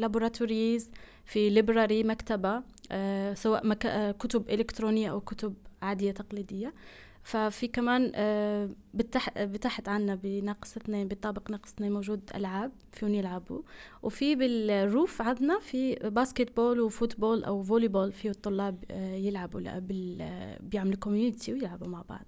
laboratories 0.00 0.90
آه، 0.94 0.98
في 1.26 1.50
library 1.50 2.04
مكتبة 2.04 2.62
سواء 3.34 3.72
كتب 4.12 4.50
إلكترونية 4.50 5.10
أو 5.10 5.20
كتب 5.20 5.54
عادية 5.82 6.10
تقليدية. 6.10 6.74
ففي 7.22 7.68
كمان 7.68 8.12
آه، 8.14 8.70
بتحت 8.94 9.38
بتحت 9.38 9.88
عنا 9.88 10.14
بناقص 10.14 10.76
اثنين 10.76 11.08
بالطابق 11.08 11.50
ناقص 11.50 11.72
اثنين 11.72 11.92
موجود 11.92 12.20
ألعاب 12.34 12.72
فيهم 12.92 13.14
يلعبوا. 13.14 13.62
وفي 14.02 14.34
بال 14.34 14.63
roof 14.63 15.22
عندنا 15.22 15.60
في 15.60 15.94
basketball 15.94 16.56
و 16.56 16.80
football 16.80 17.44
أو 17.44 17.62
volleyball 17.62 18.12
فيه 18.12 18.30
الطلاب 18.30 18.84
آه، 18.90 19.14
يلعبوا 19.14 19.60
بيعملوا 20.60 20.96
community 20.96 21.52
ويلعبوا 21.52 21.86
مع 21.88 22.02
بعض. 22.08 22.24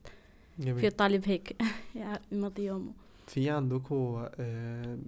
جميل. 0.59 0.79
في 0.81 0.91
طالب 0.91 1.29
هيك 1.29 1.57
يمضي 2.33 2.65
يومه. 2.65 2.93
في 3.27 3.51
عندكم 3.51 4.27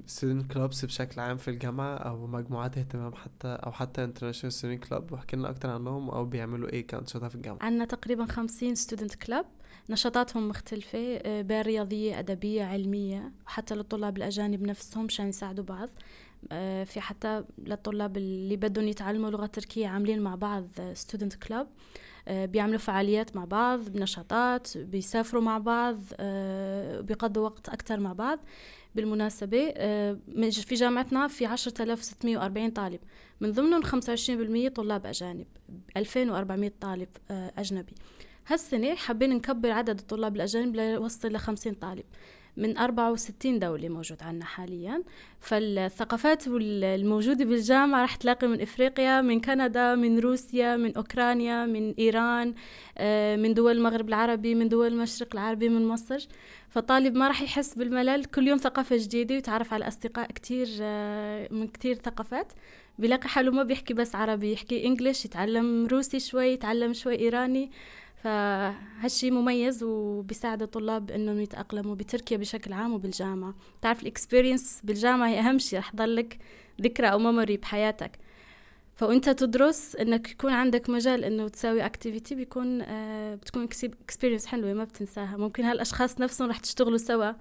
student 0.07 0.53
clubs 0.53 0.85
بشكل 0.85 1.21
عام 1.21 1.37
في 1.37 1.49
الجامعة 1.49 1.95
أو 1.97 2.27
مجموعات 2.27 2.79
اهتمام 2.79 3.15
حتى 3.15 3.49
أو 3.49 3.73
حتى 3.73 4.05
international 4.05 4.53
student 4.53 4.85
club 4.85 5.13
واحكي 5.13 5.37
لنا 5.37 5.51
أكتر 5.51 5.71
عنهم 5.71 6.11
أو 6.11 6.25
بيعملوا 6.25 6.69
إيه 6.69 6.87
كأنشطة 6.87 7.29
في 7.29 7.35
الجامعة. 7.35 7.59
عندنا 7.63 7.85
تقريبا 7.85 8.27
خمسين 8.27 8.75
student 8.75 9.15
club 9.15 9.47
نشاطاتهم 9.91 10.49
مختلفة 10.49 11.17
آه، 11.17 11.43
بين 11.43 11.61
رياضية 11.61 12.19
أدبية 12.19 12.65
علمية 12.65 13.33
وحتى 13.47 13.75
للطلاب 13.75 14.17
الأجانب 14.17 14.63
نفسهم 14.63 15.05
مشان 15.05 15.29
يساعدوا 15.29 15.65
بعض. 15.65 15.89
آه، 16.53 16.85
في 16.85 17.01
حتى 17.01 17.45
للطلاب 17.59 18.17
اللي 18.17 18.57
بدهم 18.57 18.89
يتعلموا 18.89 19.31
لغة 19.31 19.47
تركية 19.47 19.87
عاملين 19.89 20.21
مع 20.21 20.35
بعض 20.35 20.69
student 20.93 21.35
club 21.35 21.67
بيعملوا 22.29 22.79
فعاليات 22.79 23.37
مع 23.37 23.45
بعض 23.45 23.89
بنشاطات 23.89 24.79
بيسافروا 24.79 25.43
مع 25.43 25.59
بعض 25.59 26.01
آه، 26.17 27.01
بيقضوا 27.01 27.45
وقت 27.45 27.69
أكتر 27.69 28.01
مع 28.01 28.13
بعض. 28.13 28.39
بالمناسبة 28.95 29.71
في 30.51 30.75
جامعتنا 30.75 31.29
في 31.29 31.47
10640 31.47 32.71
طالب. 32.71 33.01
من 33.41 33.53
ضمنهم 33.53 33.83
25% 33.83 34.69
طلاب 34.69 35.07
أجانب 35.07 35.47
2400 35.97 36.73
طالب 36.81 37.09
أجنبي. 37.31 37.95
هالسنة 38.47 38.95
حابين 38.95 39.31
نكبر 39.31 39.71
عدد 39.71 39.99
الطلاب 39.99 40.37
الأجانب 40.37 40.77
لوصل 40.77 41.33
ل 41.33 41.39
50 41.39 41.73
طالب 41.75 42.05
من 42.57 42.79
64 42.79 43.59
دولة 43.59 43.89
موجود 43.89 44.23
عنا 44.23 44.45
حاليا. 44.45 45.03
فالثقافات 45.41 46.45
الموجودة 46.47 47.45
بالجامعة 47.45 48.05
رح 48.05 48.17
تلاقي 48.17 48.47
من 48.47 48.61
إفريقيا 48.61 49.21
من 49.21 49.41
كندا 49.41 49.95
من 49.95 50.19
روسيا 50.19 50.77
من 50.77 50.97
أوكرانيا 50.97 51.67
من 51.67 51.95
إيران 51.99 52.55
آه، 52.99 53.37
من 53.37 53.55
دول 53.55 53.77
المغرب 53.77 54.09
العربي 54.09 54.55
من 54.55 54.69
دول 54.69 54.87
المشرق 54.87 55.29
العربي 55.33 55.69
من 55.69 55.89
مصر. 55.89 56.27
فالطالب 56.69 57.17
ما 57.17 57.29
رح 57.29 57.43
يحس 57.43 57.75
بالملل 57.75 58.25
كل 58.25 58.49
يوم 58.49 58.59
ثقافة 58.59 58.97
جديدة 58.97 59.35
ويتعرف 59.35 59.73
على 59.75 59.89
أصدقاء 59.89 60.27
كتير 60.27 60.69
آه، 60.81 61.49
من 61.51 61.69
كتير 61.69 61.95
ثقافات. 61.95 62.53
بيلاقي 62.99 63.29
حاله 63.29 63.51
ما 63.51 63.63
بيحكي 63.63 63.95
بس 63.95 64.15
عربي 64.15 64.53
يحكي 64.53 64.87
English 64.87 65.25
يتعلم 65.25 65.87
روسي 65.87 66.21
شوي 66.21 66.47
يتعلم 66.47 66.93
شوي 66.93 67.19
إيراني. 67.19 67.71
فهالشي 68.23 69.31
مميز 69.31 69.83
وبيساعد 69.83 70.63
الطلاب 70.63 71.11
إنهم 71.11 71.41
يتأقلموا 71.41 71.95
بتركيا 71.95 72.37
بشكل 72.37 72.73
عام 72.73 72.93
وبالجامعة. 72.93 73.55
بتعرف 73.79 74.03
ال 74.03 74.10
experience 74.10 74.81
بالجامعة 74.85 75.29
هي 75.29 75.41
أهم 75.41 75.59
شيء 75.59 75.79
رح 75.79 75.91
تضلك 75.91 76.39
ذكرى 76.81 77.07
أو 77.07 77.19
memory 77.19 77.57
بحياتك. 77.57 78.19
فوإنت 78.95 79.29
تدرس 79.29 79.97
إنك 79.97 80.31
يكون 80.31 80.53
عندك 80.53 80.91
مجال 80.91 81.25
إنه 81.25 81.49
تساوي 81.49 81.87
activity 81.87 82.35
بيكون 82.35 82.83
آه 82.83 83.35
بتكون 83.35 83.69
experience 84.03 84.47
حلوة 84.47 84.73
ما 84.73 84.85
بتنساها. 84.85 85.37
ممكن 85.37 85.65
هالأشخاص 85.65 86.21
نفسهم 86.21 86.49
رح 86.49 86.59
تشتغلوا 86.59 86.99
سوا 86.99 87.33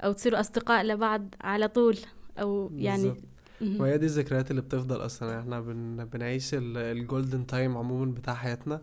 أو 0.00 0.12
تصيروا 0.12 0.40
أصدقاء 0.40 0.84
لبعض 0.84 1.34
على 1.40 1.68
طول 1.68 1.98
أو 2.40 2.70
يعني 2.74 3.02
بالزبط. 3.02 3.24
وهي 3.62 3.98
دي 3.98 4.06
الذكريات 4.06 4.50
اللي 4.50 4.62
بتفضل 4.62 5.04
أصلا. 5.04 5.40
إحنا 5.40 5.60
بن 5.60 6.04
بنعيش 6.04 6.50
ال 6.54 6.67
golden 6.67 7.46
time 7.46 7.76
عموما 7.78 8.12
بتاع 8.12 8.34
حياتنا 8.34 8.80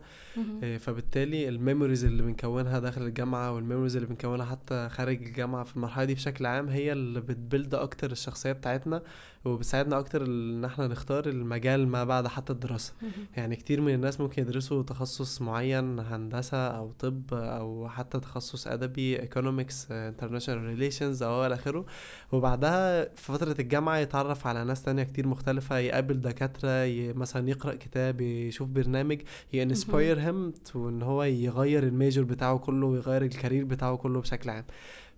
إيه، 0.62 0.78
فبالتالي 0.78 1.48
ال 1.48 1.54
memories 1.54 2.04
اللي 2.04 2.22
بنكونها 2.22 2.78
داخل 2.78 3.02
الجامعة 3.02 3.52
وال 3.52 3.61
memories 3.61 3.96
اللي 3.96 4.08
بنكونها 4.08 4.46
حتى 4.46 4.88
خارج 4.88 5.22
الجامعة 5.22 5.64
في 5.64 5.76
المرحلة 5.76 6.04
دي 6.04 6.14
بشكل 6.14 6.46
عام 6.46 6.68
هي 6.68 6.92
اللي 6.92 7.20
بت 7.20 7.35
build 7.35 7.74
أكتر 7.74 8.12
الشخصية 8.12 8.52
بتاعتنا 8.52 9.02
وبتساعدنا 9.44 9.98
أكتر 9.98 10.26
إن 10.26 10.64
إحنا 10.64 10.86
نختار 10.86 11.26
المجال 11.28 11.88
ما 11.88 12.04
بعد 12.04 12.26
حتى 12.26 12.52
الدراسة. 12.52 12.92
يعني 13.36 13.56
كتير 13.56 13.80
من 13.80 13.94
الناس 13.94 14.20
ممكن 14.20 14.42
يدرسوا 14.42 14.82
تخصص 14.82 15.42
معين 15.42 15.98
هندسة 16.00 16.66
أو 16.68 16.92
طب 16.98 17.22
أو 17.32 17.88
حتى 17.88 18.20
تخصص 18.20 18.66
أدبي 18.66 19.20
economics 19.20 19.86
international 19.92 20.64
relations 20.64 21.22
أو 21.22 21.46
إلى 21.46 21.54
آخره. 21.54 21.86
وبعدها 22.32 23.04
في 23.04 23.32
فترة 23.32 23.56
الجامعة 23.60 23.96
يتعرف 23.96 24.46
على 24.46 24.64
ناس 24.68 24.82
تانية 24.82 25.02
كتير 25.02 25.26
مختلفة 25.26 25.78
يقابل 25.78 26.20
دكاترة 26.20 26.84
ي... 26.84 27.12
مثلا 27.12 27.48
يقرأ 27.48 27.74
كتاب 27.74 28.20
يشوف 28.20 28.68
برنامج 28.68 29.20
ي 29.52 29.61
inspire 29.61 30.20
him 30.20 30.52
إن 30.74 31.02
هو 31.02 31.22
يغير 31.22 31.82
ال 31.82 31.89
major 31.89 32.24
بتاعه 32.24 32.58
كله 32.58 32.86
ويغير 32.86 33.22
ال 33.22 33.28
career 33.28 33.64
بتاعه 33.64 33.96
كله 33.96 34.20
بشكل 34.20 34.50
عام. 34.50 34.64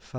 ف... 0.00 0.16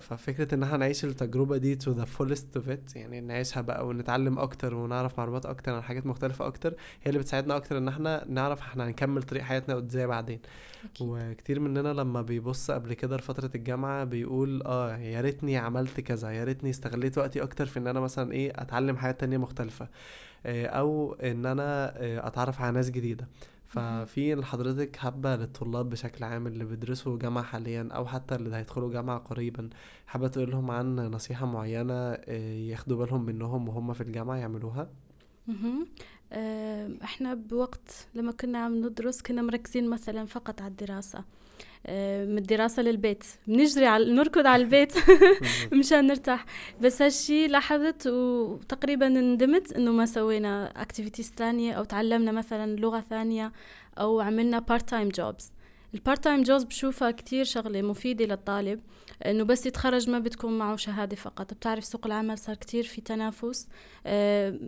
ففكرة 0.00 0.54
إن 0.54 0.62
إحنا 0.62 0.76
نعيش 0.76 1.04
التجربة 1.04 1.56
دي 1.56 1.76
to 1.78 1.84
the 1.88 2.06
fullest 2.18 2.58
of 2.60 2.66
it 2.68 2.96
يعني 2.96 3.20
نعيشها 3.20 3.60
بقى 3.60 3.86
ونتعلم 3.86 4.38
أكتر 4.38 4.74
ونعرف 4.74 5.18
معلومات 5.18 5.46
أكتر 5.46 5.74
عن 5.74 5.82
حاجات 5.82 6.06
مختلفة 6.06 6.46
أكتر 6.46 6.70
هي 7.02 7.06
اللي 7.06 7.18
بتساعدنا 7.18 7.56
أكتر 7.56 7.78
إن 7.78 7.88
إحنا 7.88 8.24
نعرف 8.28 8.60
إحنا 8.60 8.86
هنكمل 8.86 9.22
طريق 9.22 9.42
حياتنا 9.42 9.78
إزاي 9.78 10.06
بعدين 10.06 10.38
أكيد. 10.84 11.06
وكتير 11.10 11.60
مننا 11.60 11.92
لما 11.92 12.22
بيبص 12.22 12.70
قبل 12.70 12.94
كده 12.94 13.16
لفترة 13.16 13.50
الجامعة 13.54 14.04
بيقول 14.04 14.62
آه 14.62 14.96
يا 14.96 15.20
ريتني 15.20 15.56
عملت 15.56 16.00
كذا 16.00 16.30
يا 16.30 16.44
ريتني 16.44 16.70
استغليت 16.70 17.18
وقتي 17.18 17.42
أكتر 17.42 17.66
في 17.66 17.78
إن 17.78 17.86
أنا 17.86 18.00
مثلا 18.00 18.32
إيه 18.32 18.52
أتعلم 18.54 18.96
حاجات 18.96 19.20
تانية 19.20 19.38
مختلفة 19.38 19.88
آه، 20.46 20.66
أو 20.66 21.12
إن 21.14 21.46
أنا 21.46 21.94
آه، 21.96 22.26
أتعرف 22.26 22.60
على 22.60 22.72
ناس 22.72 22.90
جديدة 22.90 23.28
ففي 23.74 24.34
لحضرتك 24.34 24.96
حابة 24.96 25.36
للطلاب 25.36 25.90
بشكل 25.90 26.24
عام 26.24 26.46
اللي 26.46 26.64
بيدرسوا 26.64 27.18
جامعة 27.18 27.44
حاليا 27.44 27.88
أو 27.92 28.06
حتى 28.06 28.34
اللي 28.34 28.56
هيدخلوا 28.56 28.92
جامعة 28.92 29.18
قريبا 29.18 29.70
حابة 30.06 30.28
تقول 30.28 30.50
لهم 30.50 30.70
عن 30.70 30.96
نصيحة 30.96 31.46
معينة 31.46 31.94
آه، 31.94 32.54
ياخدوا 32.54 32.96
بالهم 32.98 33.24
منهم 33.26 33.68
وهم 33.68 33.92
في 33.92 34.00
الجامعة 34.00 34.36
يعملوها. 34.36 34.90
آه، 36.32 36.90
إحنا 37.04 37.34
بوقت 37.34 38.08
لما 38.14 38.32
كنا 38.32 38.58
عم 38.58 38.86
ندرس 38.86 39.22
كنا 39.22 39.42
مركزين 39.42 39.90
مثلا 39.90 40.26
فقط 40.26 40.60
على 40.62 40.70
الدراسة. 40.70 41.24
من 41.88 42.38
الدراسة 42.38 42.82
للبيت. 42.82 43.24
بنجري 43.46 43.86
على 43.86 44.12
نركض 44.14 44.46
على 44.46 44.62
البيت 44.62 44.92
مشان 45.78 46.06
نرتاح. 46.06 46.44
بس 46.80 47.02
هالشي 47.02 47.46
لاحظت 47.46 48.06
وتقريبا 48.06 49.08
ندمت 49.08 49.72
إنه 49.72 49.92
ما 49.92 50.06
سوينا 50.06 50.82
activities 50.82 51.32
ثانية 51.36 51.72
أو 51.72 51.84
تعلمنا 51.84 52.32
مثلا 52.32 52.76
لغة 52.76 53.04
ثانية 53.10 53.52
أو 53.98 54.20
عملنا 54.20 54.58
part 54.58 54.88
time 54.88 55.08
jobs 55.08 55.52
ال 55.94 56.00
part 56.00 56.24
time 56.24 56.42
jobs 56.42 56.64
بشوفها 56.64 57.10
كتير 57.10 57.44
شغلة 57.44 57.82
مفيدة 57.82 58.24
للطالب 58.24 58.80
إنه 59.26 59.44
بس 59.44 59.66
يتخرج 59.66 60.10
ما 60.10 60.18
بتكون 60.18 60.58
معه 60.58 60.76
شهادة 60.76 61.16
فقط 61.16 61.54
بتعرف 61.54 61.84
سوق 61.84 62.06
العمل 62.06 62.38
صار 62.38 62.56
كتير 62.56 62.84
في 62.84 63.00
تنافس 63.00 63.68
آه، 64.06 64.58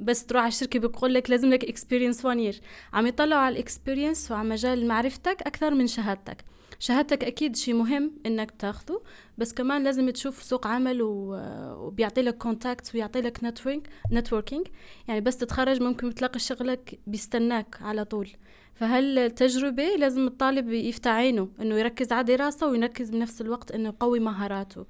بس 0.00 0.26
تروح 0.26 0.42
على 0.42 0.48
الشركة 0.48 0.78
بيقول 0.78 1.14
لك 1.14 1.30
لازم 1.30 1.50
لك 1.50 1.64
experience 1.64 2.24
1 2.24 2.38
year 2.38 2.60
عم 2.92 3.06
يطلعوا 3.06 3.40
على 3.40 3.52
ال 3.52 3.59
experience 3.59 4.30
وعلى 4.30 4.48
مجال 4.48 4.88
معرفتك 4.88 5.42
أكثر 5.42 5.74
من 5.74 5.86
شهادتك. 5.86 6.44
شهادتك 6.78 7.24
أكيد 7.24 7.56
شيء 7.56 7.74
مهم 7.74 8.12
إنك 8.26 8.50
تاخذه 8.50 9.02
بس 9.38 9.52
كمان 9.52 9.84
لازم 9.84 10.10
تشوف 10.10 10.42
سوق 10.42 10.66
عمل 10.66 10.98
وبيعطي 11.02 12.22
لك 12.22 12.38
contact 12.38 12.94
ويعطي 12.94 13.20
لك 13.20 13.44
network 13.44 13.88
networking 14.12 14.66
يعني 15.08 15.20
بس 15.20 15.36
تتخرج 15.36 15.82
ممكن 15.82 16.14
تلاقي 16.14 16.38
شغلك 16.38 16.98
بيستناك 17.06 17.82
على 17.82 18.04
طول. 18.04 18.30
فهالتجربة 18.74 19.96
لازم 19.98 20.26
الطالب 20.26 20.72
يفتح 20.72 21.10
عينه 21.10 21.48
إنه 21.60 21.74
يركز 21.74 22.12
على 22.12 22.24
دراسة 22.24 22.68
ويركز 22.68 23.10
بنفس 23.10 23.40
الوقت 23.40 23.70
إنه 23.70 23.88
يقوي 23.88 24.20
مهاراته. 24.20 24.86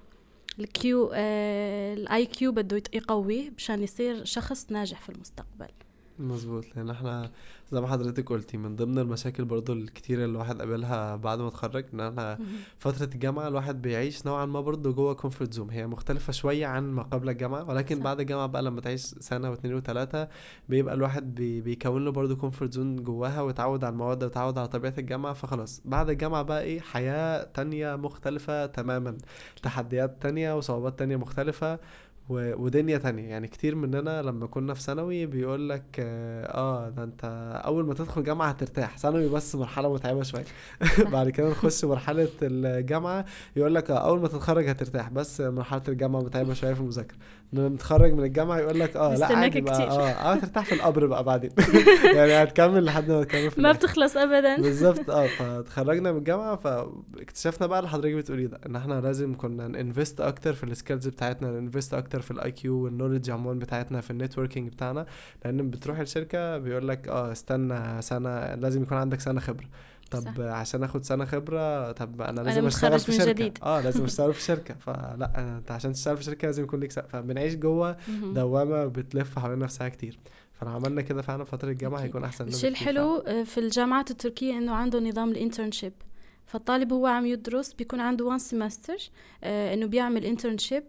ال 0.58 0.84
Q 0.84 1.10
ال 1.14 2.26
IQ 2.26 2.52
بده 2.52 2.82
يقويه 2.94 3.50
مشان 3.56 3.82
يصير 3.82 4.24
شخص 4.24 4.66
ناجح 4.70 5.00
في 5.00 5.08
المستقبل. 5.08 5.68
مظبوط 6.18 6.64
لأن 6.76 6.90
إحنا 6.90 7.30
زي 7.72 7.80
ما 7.80 7.86
حضرتك 7.88 8.28
قلتي 8.28 8.56
من 8.56 8.76
ضمن 8.76 8.98
المشاكل 8.98 9.44
برضو 9.44 9.72
الكتيرة 9.72 10.24
اللي 10.24 10.34
الواحد 10.34 10.58
قابلها 10.58 11.16
بعد 11.16 11.38
ما 11.38 11.48
اتخرج 11.48 11.84
إن 11.94 12.00
إحنا 12.00 12.38
فترة 12.78 13.04
الجامعة 13.14 13.48
الواحد 13.48 13.82
بيعيش 13.82 14.26
نوعا 14.26 14.46
ما 14.46 14.60
برضو 14.60 14.92
جوه 14.92 15.14
comfort 15.14 15.52
zone 15.54 15.70
هي 15.70 15.86
مختلفة 15.86 16.32
شوية 16.32 16.66
عن 16.66 16.90
ما 16.92 17.02
قبل 17.02 17.28
الجامعة 17.28 17.64
ولكن 17.68 17.96
صح. 17.96 18.02
بعد 18.02 18.20
الجامعة 18.20 18.46
بقى 18.46 18.62
لما 18.62 18.80
تعيش 18.80 19.00
سنة 19.00 19.50
واتنين 19.50 19.74
وتلاتة 19.74 20.28
بيبقى 20.68 20.94
الواحد 20.94 21.34
بي 21.34 21.60
بيكون 21.60 22.04
له 22.04 22.10
برضو 22.12 22.36
comfort 22.36 22.72
zone 22.72 22.96
جواها 22.96 23.40
ويتعود 23.42 23.84
على 23.84 23.92
المواد 23.92 24.22
ويتعود 24.24 24.58
على 24.58 24.68
طبيعة 24.68 24.94
الجامعة 24.98 25.32
فخلاص. 25.32 25.82
بعد 25.84 26.10
الجامعة 26.10 26.42
بقى 26.42 26.62
إيه 26.62 26.80
حياة 26.80 27.44
تانية 27.54 27.96
مختلفة 27.96 28.66
تماما. 28.66 29.16
تحديات 29.62 30.22
تانية 30.22 30.56
وصعوبات 30.56 30.98
تانية 30.98 31.16
مختلفة. 31.16 31.78
و... 32.28 32.62
ودنيا 32.64 32.98
تانية. 32.98 33.28
يعني 33.30 33.48
كتير 33.48 33.74
مننا 33.74 34.22
لما 34.22 34.46
كنا 34.46 34.74
في 34.74 34.82
ثانوي 34.82 35.26
بيقول 35.26 35.68
لك 35.68 35.84
آه 35.98 36.88
ده 36.88 37.04
أنت 37.04 37.20
أول 37.64 37.86
ما 37.86 37.94
تدخل 37.94 38.22
جامعة 38.22 38.48
هترتاح. 38.48 38.98
ثانوي 38.98 39.28
بس 39.28 39.54
مرحلة 39.54 39.92
متعبة 39.92 40.22
شوية. 40.22 40.44
بعد 41.12 41.30
كده 41.30 41.48
نخش 41.50 41.84
مرحلة 41.84 42.28
الجامعة 42.42 43.24
يقول 43.56 43.74
لك 43.74 43.90
آه 43.90 43.98
أول 44.08 44.20
ما 44.20 44.28
تتخرج 44.28 44.68
هترتاح. 44.68 45.08
بس 45.10 45.40
مرحلة 45.40 45.82
الجامعة 45.88 46.20
متعبة 46.20 46.54
شوية 46.54 46.74
في 46.74 46.80
المذاكرة. 46.80 47.16
لما 47.52 47.68
نتخرج 47.68 48.12
من 48.12 48.24
الجامعة 48.24 48.58
يقول 48.58 48.80
لك 48.80 48.96
آه 48.96 49.14
لا 49.16 49.26
عادي 49.36 49.60
بقى. 49.60 49.74
كتير. 49.74 49.86
آه 49.90 50.08
آه 50.08 50.36
ترتاح 50.36 50.64
في 50.64 50.74
القبر 50.74 51.06
بقى 51.06 51.24
بعدين. 51.24 51.50
يعني 52.16 52.32
هتكمل 52.32 52.84
لحد 52.84 53.10
ما 53.10 53.24
تكمل 53.24 53.50
في 53.50 53.60
ما. 53.60 53.72
بتخلص 53.72 54.16
ابدا. 54.16 54.56
بالظبط 54.60 55.10
آه 55.10 55.26
فتخرجنا 55.26 56.12
من 56.12 56.18
الجامعة. 56.18 56.56
فاكتشفنا 56.56 57.66
بقى 57.66 57.78
اللي 57.78 57.90
حضرتك 57.90 58.14
بتقوليه 58.14 58.46
ده 58.46 58.60
إن 58.66 58.76
إحنا 58.76 59.00
لازم 59.00 59.34
كنا 59.36 59.68
ن 59.68 59.76
invest 59.76 60.20
أكتر 60.20 60.52
في 60.52 60.64
ال 60.64 60.71
skills 60.71 61.08
بتاعتنا 61.08 61.60
ن 61.60 61.65
invest 61.65 61.94
أكتر 61.94 62.13
في 62.22 62.30
ال 62.30 62.50
IQ 62.52 62.84
وال 62.84 62.93
knowledge 62.93 63.30
عموما 63.30 63.58
بتاعتنا 63.58 64.00
في 64.00 64.10
ال 64.10 64.16
networking 64.16 64.68
بتاعنا 64.72 65.06
لأن 65.44 65.70
بتروح 65.70 65.98
الشركة 65.98 66.58
بيقول 66.58 66.88
لك 66.88 67.08
آه 67.08 67.32
استنى 67.32 68.02
سنة 68.02 68.54
لازم 68.54 68.82
يكون 68.82 68.98
عندك 68.98 69.20
سنة 69.20 69.40
خبرة 69.40 69.66
طب 70.10 70.20
صح. 70.20 70.38
عشان 70.40 70.84
آخد 70.84 71.04
سنة 71.04 71.24
خبرة 71.24 71.92
طب 71.92 72.20
أنا 72.22 72.30
أنا 72.30 72.40
لازم 72.40 72.66
أشتغل 72.66 72.92
متخرج 72.94 73.04
في 73.04 73.12
من 73.12 73.18
شركة 73.18 73.32
جديد. 73.32 73.58
آه 73.62 73.80
لازم 73.80 74.04
أشتغل 74.10 74.34
في 74.34 74.42
شركة 74.42 74.74
فلأ 74.74 75.56
أنت 75.58 75.70
عشان 75.70 75.92
تشتغل 75.92 76.16
في 76.16 76.24
شركة 76.24 76.46
لازم 76.46 76.62
يكون 76.62 76.80
ليك 76.80 76.92
فبنعيش 76.92 77.54
جوه. 77.54 77.96
دوامة 78.22 78.86
بتلف 78.86 79.38
حوالين 79.38 79.58
نفسها 79.58 79.88
كتير 79.88 80.18
فلو 80.52 80.70
عملنا 80.70 81.02
كده 81.02 81.22
فعلا 81.22 81.44
فترة 81.44 81.70
الجامعة. 81.70 82.00
هيكون 82.00 82.24
أحسن 82.24 82.48
الشيء 82.48 82.70
الحلو 82.70 83.18
آه، 83.18 83.42
في 83.42 83.58
الجامعات 83.60 84.10
التركية 84.10 84.58
إنه 84.58 84.72
عنده 84.74 85.00
نظام 85.00 85.30
ال 85.30 85.36
internship 85.36 85.92
فالطالب 86.46 86.92
هو 86.92 87.06
عم 87.06 87.26
يدرس 87.26 87.72
بيكون 87.72 88.00
عنده 88.00 88.24
one 88.24 88.38
semester 88.38 88.96
إنه 89.44 89.86
بيعمل 89.86 90.24
internship 90.24 90.84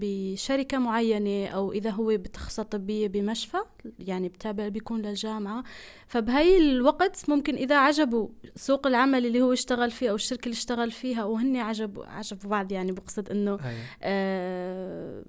بشركة 0.00 0.78
معينة 0.78 1.46
أو 1.46 1.72
إذا 1.72 1.90
هو 1.90 2.06
بتخصص 2.06 2.60
طبية 2.60 3.08
بمشفى. 3.08 3.58
يعني 3.98 4.28
بتابع 4.28 4.68
بيكون 4.68 5.02
للجامعة. 5.02 5.64
فبهي 6.06 6.56
الوقت 6.58 7.24
ممكن 7.28 7.54
إذا 7.54 7.76
عجبه 7.76 8.30
سوق 8.56 8.86
العمل 8.86 9.26
اللي 9.26 9.42
هو 9.42 9.52
اشتغل 9.52 9.90
فيه 9.90 10.10
أو 10.10 10.14
الشركة 10.14 10.44
اللي 10.44 10.54
اشتغل 10.54 10.90
فيها 10.90 11.24
وهن 11.24 11.56
عجبوا 11.56 12.06
عجبوا 12.06 12.50
بعض 12.50 12.72
يعني 12.72 12.92
بقصد 12.92 13.30
إنه 13.30 13.50
أيوة. 13.50 13.78
آه، 14.02 15.24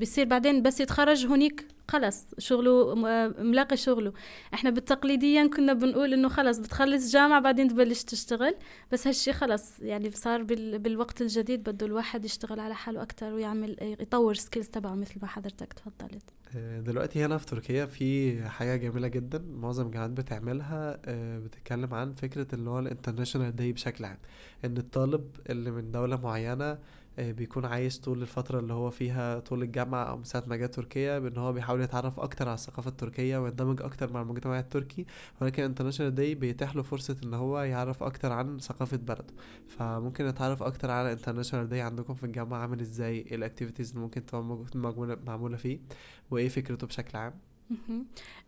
بصير 0.00 0.24
بعدين 0.26 0.62
بس 0.62 0.80
يتخرج 0.80 1.26
هونيك 1.26 1.66
خلص 1.88 2.26
شغله 2.38 2.94
م- 2.94 3.46
ملاقي 3.46 3.76
شغله. 3.76 4.12
إحنا 4.54 4.70
بالتقليديا 4.70 5.46
كنا 5.46 5.72
بنقول 5.72 6.12
إنه 6.12 6.28
خلص 6.28 6.58
بتخلص 6.58 7.12
جامعة 7.12 7.40
بعدين 7.40 7.68
تبلش 7.68 8.02
تشتغل. 8.02 8.54
بس 8.92 9.06
هالشي 9.06 9.32
خلص 9.32 9.80
يعني 9.80 10.10
صار 10.10 10.42
بال... 10.42 10.78
بالوقت 10.78 11.22
الجديد 11.22 11.62
بده 11.70 11.86
الواحد 11.86 12.24
يشتغل 12.24 12.60
على 12.60 12.74
حاله 12.74 13.02
أكتر 13.02 13.32
ويعمل 13.32 13.76
يطور 14.00 14.34
skills 14.34 14.68
تبعه 14.68 14.94
مثل 14.94 15.14
ما 15.22 15.28
حضرتك 15.28 15.72
تفضلت. 15.72 16.22
آه، 16.30 16.37
دلوقتي 16.56 17.24
هنا 17.24 17.38
في 17.38 17.46
تركيا 17.46 17.86
في 17.86 18.42
حاجة 18.48 18.76
جميلة 18.76 19.08
جدا 19.08 19.38
معظم 19.38 19.86
الجامعات 19.86 20.10
بتعملها 20.10 21.00
آه، 21.04 21.38
بتتكلم 21.38 21.94
عن 21.94 22.12
فكرة 22.14 22.46
اللي 22.54 22.70
هو 22.70 22.78
ال 22.78 22.84
international 22.84 23.56
day 23.56 23.72
بشكل 23.72 24.04
عام 24.04 24.18
إن 24.64 24.76
الطالب 24.76 25.30
اللي 25.50 25.70
من 25.70 25.90
دولة 25.92 26.16
معينة 26.20 26.64
آه، 26.64 26.78
بيكون 27.18 27.64
عايش 27.64 28.00
طول 28.00 28.22
الفترة 28.22 28.58
اللي 28.60 28.72
هو 28.72 28.90
فيها 28.90 29.38
طول 29.38 29.62
الجامعة 29.62 30.04
أو 30.04 30.16
من 30.16 30.24
ساعة 30.24 30.44
ما 30.46 30.56
جه 30.56 30.66
تركيا 30.66 31.18
بإن 31.18 31.36
هو 31.36 31.52
بيحاول 31.52 31.80
يتعرف 31.80 32.20
أكتر 32.20 32.48
على 32.48 32.54
الثقافة 32.54 32.88
التركية 32.90 33.38
ويندمج 33.38 33.82
أكتر 33.82 34.12
مع 34.12 34.22
المجتمع 34.22 34.58
التركي 34.58 35.06
ولكن 35.40 35.62
international 35.62 36.14
day 36.14 36.34
بيتيح 36.34 36.76
له 36.76 36.82
فرصة 36.82 37.16
إن 37.24 37.34
هو 37.34 37.60
يعرف 37.60 38.02
أكتر 38.02 38.32
عن 38.32 38.58
ثقافة 38.58 38.96
بلده 38.96 39.34
فممكن 39.68 40.26
نتعرف 40.26 40.62
أكتر 40.62 40.90
على 40.90 41.12
international 41.12 41.68
day 41.68 41.80
عندكم 41.80 42.14
في 42.14 42.24
الجامعة 42.24 42.58
عامل 42.58 42.80
إزاي 42.80 43.18
إيه 43.18 43.34
ال 43.34 43.39
activities 43.39 43.90
اللي 43.90 44.00
ممكن 44.00 44.26
تبقى 44.26 45.16
معمولة 45.26 45.56
فيه 45.56 45.78
وإيه 46.30 46.48
فكرته 46.48 46.86
بشكل 46.86 47.18
عام. 47.18 47.32
آه، 47.32 47.47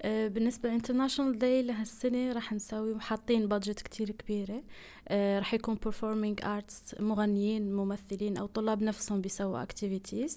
بالنسبة 0.05 0.69
ل 0.69 0.74
international 0.74 1.39
day 1.39 1.63
لهالسنة 1.63 2.33
رح 2.33 2.53
نسوي 2.53 2.93
وحاطين 2.93 3.49
budget 3.49 3.81
كتير 3.81 4.11
كبيرة. 4.11 4.63
آه، 5.09 5.39
رح 5.39 5.55
يكون 5.55 5.77
performing 5.77 6.45
arts 6.45 7.01
مغنيين 7.01 7.75
ممثلين 7.75 8.37
أو 8.37 8.47
طلاب 8.47 8.83
نفسهم 8.83 9.21
بيسووا 9.21 9.65
activities. 9.65 10.33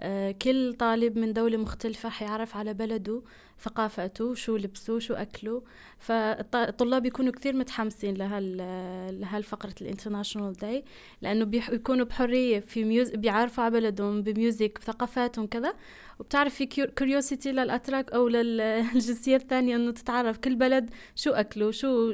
آه، 0.00 0.30
كل 0.30 0.74
طالب 0.74 1.18
من 1.18 1.32
دولة 1.32 1.56
مختلفة 1.56 2.08
حيعرف 2.08 2.56
على 2.56 2.74
بلده 2.74 3.22
ثقافته 3.60 4.34
شو 4.34 4.56
لبسه 4.56 4.98
شو 4.98 5.14
أكله. 5.14 5.62
فالطلاب 5.98 7.06
يكونوا 7.06 7.32
كتير 7.32 7.56
متحمسين 7.56 8.14
لهال 8.14 8.56
لهالفقرة 9.20 9.74
ال 9.80 9.85
international 9.85 10.52
day 10.52 10.84
لأنه 11.22 11.44
بيكونوا 11.44 12.06
بحرية 12.06 12.60
في 12.60 12.84
music 12.84 13.10
بيعرفوا 13.10 13.64
على 13.64 13.80
بلدهم 13.80 14.22
ب 14.22 14.31
music 14.31 14.78
بثقافاتهم 14.80 15.46
كذا. 15.46 15.74
وبتعرف 16.18 16.54
في 16.54 16.66
curiosity 16.66 17.52
للأتراك 17.52 18.12
أو 18.12 18.28
للجنسيه 18.34 19.36
الثانية 19.36 19.76
إنه 19.76 19.90
تتعرف 19.90 20.38
كل 20.38 20.56
بلد 20.56 20.90
شو 21.14 21.30
أكله 21.30 21.70
شو 21.70 22.12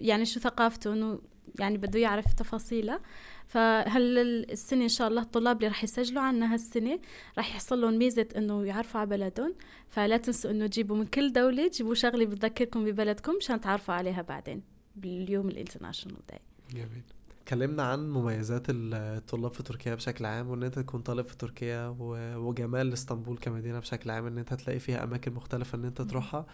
يعني 0.00 0.24
شو 0.24 0.40
ثقافته 0.40 0.92
إنه 0.92 1.20
يعني 1.58 1.78
بده 1.78 1.98
يعرف 1.98 2.32
تفاصيلها. 2.32 3.00
فهل 3.46 4.18
السنة 4.50 4.82
إن 4.82 4.88
شاء 4.88 5.08
الله 5.08 5.22
الطلاب 5.22 5.56
اللي 5.56 5.68
رح 5.68 5.84
يسجلوا 5.84 6.22
عنا 6.22 6.54
هالسنة 6.54 6.98
رح 7.38 7.50
يحصل 7.50 7.80
لهم 7.80 7.98
ميزة 7.98 8.28
إنه 8.36 8.64
يعرفوا 8.64 9.00
على 9.00 9.10
بلدهم. 9.10 9.54
فلا 9.88 10.16
تنسوا 10.16 10.50
إنه 10.50 10.66
تجيبوا 10.66 10.96
من 10.96 11.06
كل 11.06 11.32
دولة 11.32 11.68
تجيبوا 11.68 11.94
شغلة 11.94 12.26
بتذكركم 12.26 12.84
ببلدكم 12.84 13.32
مشان 13.36 13.60
تعرفوا 13.60 13.94
عليها 13.94 14.22
بعدين 14.22 14.62
باليوم 14.96 15.48
الانترناشونال 15.48 16.18
داي 16.28 16.40
جميل. 16.70 17.02
اتكلمنا 17.48 17.82
عن 17.82 18.10
مميزات 18.10 18.62
الطلاب 18.68 19.52
في 19.52 19.62
تركيا 19.62 19.94
بشكل 19.94 20.26
عام 20.26 20.48
وإن 20.48 20.62
أنت 20.62 20.78
تكون 20.78 21.00
طالب 21.00 21.26
في 21.26 21.36
تركيا 21.36 21.96
وجمال 22.36 22.92
إسطنبول 22.92 23.38
كمدينة 23.38 23.78
بشكل 23.78 24.10
عام 24.10 24.26
إن 24.26 24.38
أنت 24.38 24.54
تلاقي 24.54 24.78
فيها 24.78 25.04
أماكن 25.04 25.32
مختلفة 25.32 25.76
إن 25.78 25.84
أنت 25.84 26.02
تروحها. 26.02 26.46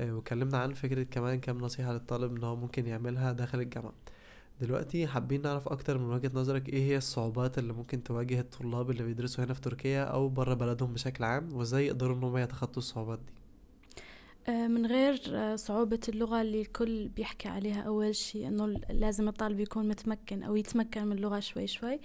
آه، 0.00 0.12
واتكلمنا 0.14 0.58
عن 0.58 0.72
فكرة 0.72 1.02
كمان 1.02 1.40
كام 1.40 1.58
نصيحة 1.58 1.92
للطالب 1.92 2.36
إن 2.36 2.44
هو 2.44 2.56
ممكن 2.56 2.86
يعملها 2.86 3.32
داخل 3.32 3.60
الجامعة. 3.60 3.92
دلوقتي 4.60 5.06
حابين 5.06 5.42
نعرف 5.42 5.68
أكتر 5.68 5.98
من 5.98 6.10
وجهة 6.14 6.30
نظرك 6.34 6.68
إيه 6.68 6.82
هي 6.90 6.96
الصعوبات 6.96 7.58
اللي 7.58 7.72
ممكن 7.72 8.02
تواجه 8.02 8.40
الطلاب 8.40 8.90
اللي 8.90 9.02
بيدرسوا 9.04 9.44
هنا 9.44 9.54
في 9.54 9.60
تركيا 9.60 10.04
أو 10.04 10.28
بره 10.28 10.54
بلدهم 10.54 10.94
بشكل 10.94 11.24
عام 11.24 11.52
وإزاي 11.52 11.86
يقدروا 11.86 12.16
إن 12.16 12.24
هم 12.24 12.36
يتخطوا 12.36 12.78
الصعوبات 12.78 13.18
دي؟ 13.18 13.43
من 14.48 14.86
غير 14.86 15.20
آه، 15.28 15.56
صعوبة 15.56 16.00
اللغة 16.08 16.40
اللي 16.40 16.60
الكل 16.60 17.08
بيحكي 17.08 17.48
عليها 17.48 17.82
أول 17.82 18.14
شيء 18.14 18.48
إنه 18.48 18.80
لازم 18.90 19.28
الطالب 19.28 19.60
يكون 19.60 19.88
متمكن 19.88 20.42
أو 20.42 20.56
يتمكن 20.56 21.04
من 21.04 21.12
اللغة 21.16 21.40
شوي 21.40 21.66
شوي. 21.66 22.00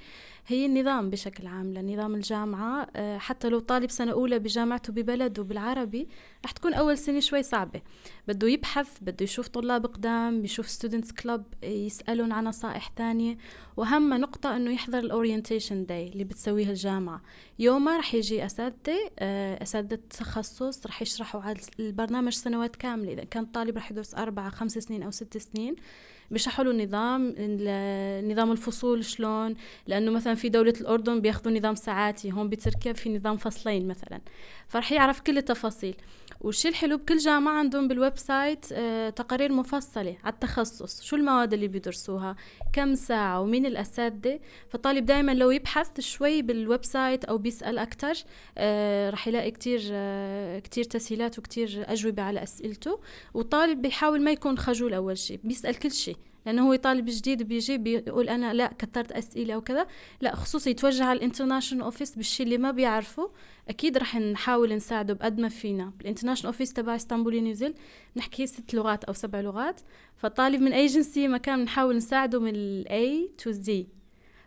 هي 0.47 0.65
النظام 0.65 1.09
بشكل 1.09 1.47
عام 1.47 1.73
لنظام 1.73 2.15
الجامعة 2.15 2.87
آه، 2.95 3.17
حتى 3.17 3.49
لو 3.49 3.59
طالب 3.59 3.89
سنة 3.89 4.11
أولى 4.11 4.39
بجامعته 4.39 4.93
ببلده 4.93 5.43
بالعربي 5.43 6.07
رح 6.45 6.51
تكون 6.51 6.73
أول 6.73 6.97
سنة 6.97 7.19
شوي 7.19 7.43
صعبة. 7.43 7.81
بده 8.27 8.47
يبحث 8.47 8.97
بده 9.01 9.23
يشوف 9.23 9.47
طلاب 9.47 9.85
قدام 9.85 10.41
بيشوف 10.41 10.69
students 10.69 11.11
club 11.11 11.43
يسألون 11.63 12.31
عن 12.31 12.43
نصائح 12.43 12.87
تانية. 12.87 13.37
وأهم 13.77 14.13
نقطة 14.13 14.55
إنه 14.55 14.71
يحضر 14.71 14.99
ال 14.99 15.07
orientation 15.07 15.85
day 15.85 16.07
اللي 16.07 16.23
بتسويها 16.23 16.69
الجامعة. 16.69 17.21
يومها 17.59 17.97
رح 17.97 18.13
يجي 18.13 18.45
أساتذة 18.45 19.11
آه، 19.19 19.63
أساتذة 19.63 19.99
تخصص 20.09 20.85
رح 20.85 21.01
يشرحوا 21.01 21.41
على 21.41 21.57
البرنامج 21.79 22.33
سنوات 22.33 22.75
كاملة. 22.75 23.13
إذا 23.13 23.23
كان 23.23 23.45
طالب 23.45 23.77
رح 23.77 23.91
يدرس 23.91 24.15
أربعة 24.15 24.49
خمس 24.49 24.71
سنين 24.71 25.03
أو 25.03 25.11
ست 25.11 25.37
سنين 25.37 25.75
بيشرحوا 26.31 26.65
له 26.65 26.71
النظام 26.71 27.35
نظام 28.31 28.51
الفصول 28.51 29.05
شلون. 29.05 29.55
لأنه 29.87 30.11
مثلا 30.11 30.35
في 30.35 30.49
دولة 30.49 30.73
الأردن 30.81 31.21
بياخذوا 31.21 31.57
نظام 31.57 31.75
ساعاتي 31.75 32.31
هون 32.31 32.49
بتركيا 32.49 32.93
في 32.93 33.17
نظام 33.17 33.37
فصلين 33.37 33.87
مثلا. 33.87 34.21
فرح 34.67 34.91
يعرف 34.91 35.19
كل 35.19 35.37
التفاصيل. 35.37 35.95
والشيء 36.41 36.71
الحلو 36.71 36.97
بكل 36.97 37.17
جامعة 37.17 37.59
عندهم 37.59 37.87
بال 37.87 38.17
website 38.17 38.65
آه 38.71 39.09
تقارير 39.09 39.51
مفصلة 39.51 40.17
على 40.23 40.33
التخصص 40.33 41.01
شو 41.01 41.15
المواد 41.15 41.53
اللي 41.53 41.67
بيدرسوها 41.67 42.35
كم 42.73 42.95
ساعة 42.95 43.41
ومين 43.41 43.65
الأساتذة. 43.65 44.39
فالطالب 44.69 45.05
دائما 45.05 45.31
لو 45.31 45.51
يبحث 45.51 45.99
شوي 45.99 46.41
بال 46.41 46.85
website 46.85 47.25
أو 47.25 47.37
بيسأل 47.37 47.77
أكتر 47.77 48.13
آه 48.57 49.09
رح 49.09 49.27
يلاقي 49.27 49.51
كتير 49.51 49.81
آه 49.91 50.59
كتير 50.59 50.83
تسهيلات 50.83 51.39
وكتير 51.39 51.85
أجوبة 51.87 52.23
على 52.23 52.43
أسئلته. 52.43 52.99
والطالب 53.33 53.81
بيحاول 53.81 54.21
ما 54.21 54.31
يكون 54.31 54.57
خجول 54.57 54.93
أول 54.93 55.17
شيء 55.17 55.39
بيسأل 55.43 55.75
كل 55.79 55.91
شيء 55.91 56.17
لأنه 56.45 56.67
هو 56.67 56.75
طالب 56.75 57.05
جديد 57.05 57.43
بيجي 57.43 57.77
بيقول 57.77 58.29
أنا 58.29 58.53
لا 58.53 58.73
كترت 58.79 59.11
أسئلة 59.11 59.57
وكذا. 59.57 59.87
لا 60.21 60.35
خصوصي 60.35 60.69
يتوجه 60.69 61.03
على 61.03 61.17
ال 61.17 61.22
international 61.22 61.83
office 61.83 62.15
بالشيء 62.15 62.45
اللي 62.45 62.57
ما 62.57 62.71
بيعرفه. 62.71 63.31
أكيد 63.69 63.97
رح 63.97 64.15
نحاول 64.15 64.75
نساعده 64.75 65.13
بقد 65.13 65.39
ما 65.39 65.49
فينا. 65.49 65.93
بال 65.97 66.05
international 66.05 66.53
office 66.53 66.73
تبع 66.73 66.95
إسطنبول 66.95 67.41
يني 67.43 67.55
يوزيل 67.55 67.73
نحكي 68.15 68.47
ست 68.47 68.73
لغات 68.73 69.03
أو 69.03 69.13
سبع 69.13 69.41
لغات. 69.41 69.81
فالطالب 70.17 70.61
من 70.61 70.73
أي 70.73 70.85
جنسية 70.85 71.27
مكان 71.27 71.59
بنحاول 71.59 71.97
نساعده 71.97 72.39
من 72.39 72.55
ال 72.55 73.31
A 73.37 73.42
to 73.42 73.51
Z 73.51 73.87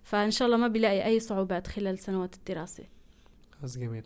فإن 0.05 0.31
شاء 0.31 0.47
الله 0.47 0.59
ما 0.59 0.69
بيلاقي 0.69 1.05
أي 1.05 1.21
صعوبات 1.21 1.67
خلال 1.67 1.99
سنوات 1.99 2.35
الدراسة. 2.35 2.85
جميل. 3.65 4.03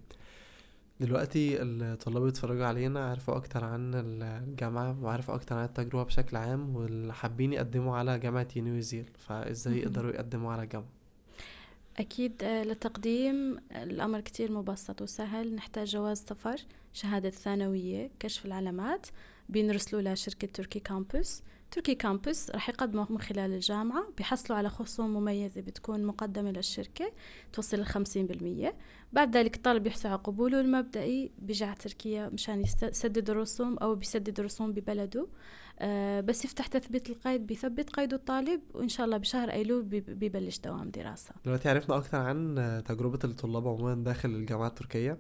دلوقتي 1.01 1.63
الطلاب 1.63 2.23
بيتفرجوا 2.23 2.67
علينا 2.67 3.11
عرفوا 3.11 3.37
أكتر 3.37 3.65
عن 3.65 3.95
الجامعة 3.95 5.05
وعرفوا 5.05 5.35
أكتر 5.35 5.57
عن 5.57 5.65
التجربة 5.65 6.03
بشكل 6.03 6.37
عام 6.37 6.77
واللي 6.77 7.15
حابين 7.15 7.53
يقدموا 7.53 7.97
على 7.97 8.19
جامعة 8.19 8.49
يني 8.57 8.77
يوزيل 8.77 9.11
فإزاي 9.19 9.79
يقدروا 9.79 10.11
يقدموا 10.11 10.53
على 10.53 10.63
الجامعة؟ 10.63 10.89
أكيد 11.97 12.33
آه، 12.43 12.63
لتقديم 12.63 13.59
الأمر 13.73 14.21
كتير 14.21 14.53
مبسط 14.53 15.03
وسهل 15.03 15.55
نحتاج 15.55 15.89
جواز 15.89 16.19
سفر 16.19 16.61
شهادة 16.93 17.31
ثانوية 17.31 18.11
كشف 18.21 18.47
العلامات 18.47 19.07
بينرسلوا 19.49 20.03
لشركة 20.03 20.47
تركي 20.47 20.81
كامبوس. 20.81 21.43
تركي 21.71 21.95
كامبوس 21.95 22.51
رح 22.51 22.69
يقدموا 22.69 23.07
من 23.11 23.21
خلال 23.21 23.53
الجامعة. 23.53 24.07
بيحصلوا 24.17 24.59
على 24.59 24.69
خصوم 24.69 25.15
مميزة 25.15 25.61
بتكون 25.61 26.05
مقدمة 26.05 26.51
للشركة 26.51 27.13
توصل 27.53 27.81
لخمسين 27.81 28.27
بالمية. 28.27 28.77
بعد 29.13 29.37
ذلك 29.37 29.57
الطالب 29.57 29.87
يحصل 29.87 30.09
على 30.09 30.19
قبوله 30.19 30.61
المبدئي 30.61 31.33
بيجي 31.39 31.65
على 31.65 31.75
تركيا 31.75 32.29
مشان 32.29 32.61
يسدد 32.61 33.31
الرسوم 33.31 33.79
أو 33.79 33.95
بيسدد 33.95 34.39
الرسوم 34.39 34.73
ببلده. 34.73 35.29
آه 35.79 36.21
بس 36.21 36.45
يفتح 36.45 36.67
تثبيت 36.67 37.11
القيد 37.11 37.47
بيثبت 37.47 37.91
قيده 37.91 38.17
الطالب 38.17 38.61
وإن 38.75 38.89
شاء 38.89 39.07
الله 39.07 39.17
بشهر 39.17 39.51
أيلول 39.51 39.83
بيبلش 39.83 40.59
دوام 40.59 40.91
دراسة. 40.91 41.35
دلوقتي 41.45 41.69
عرفنا 41.69 41.97
أكثر 41.97 42.19
عن 42.19 42.83
تجربة 42.87 43.19
الطلاب 43.25 43.69
عموما 43.69 43.95
داخل 43.95 44.29
الجامعة 44.29 44.69
التركية 44.69 45.19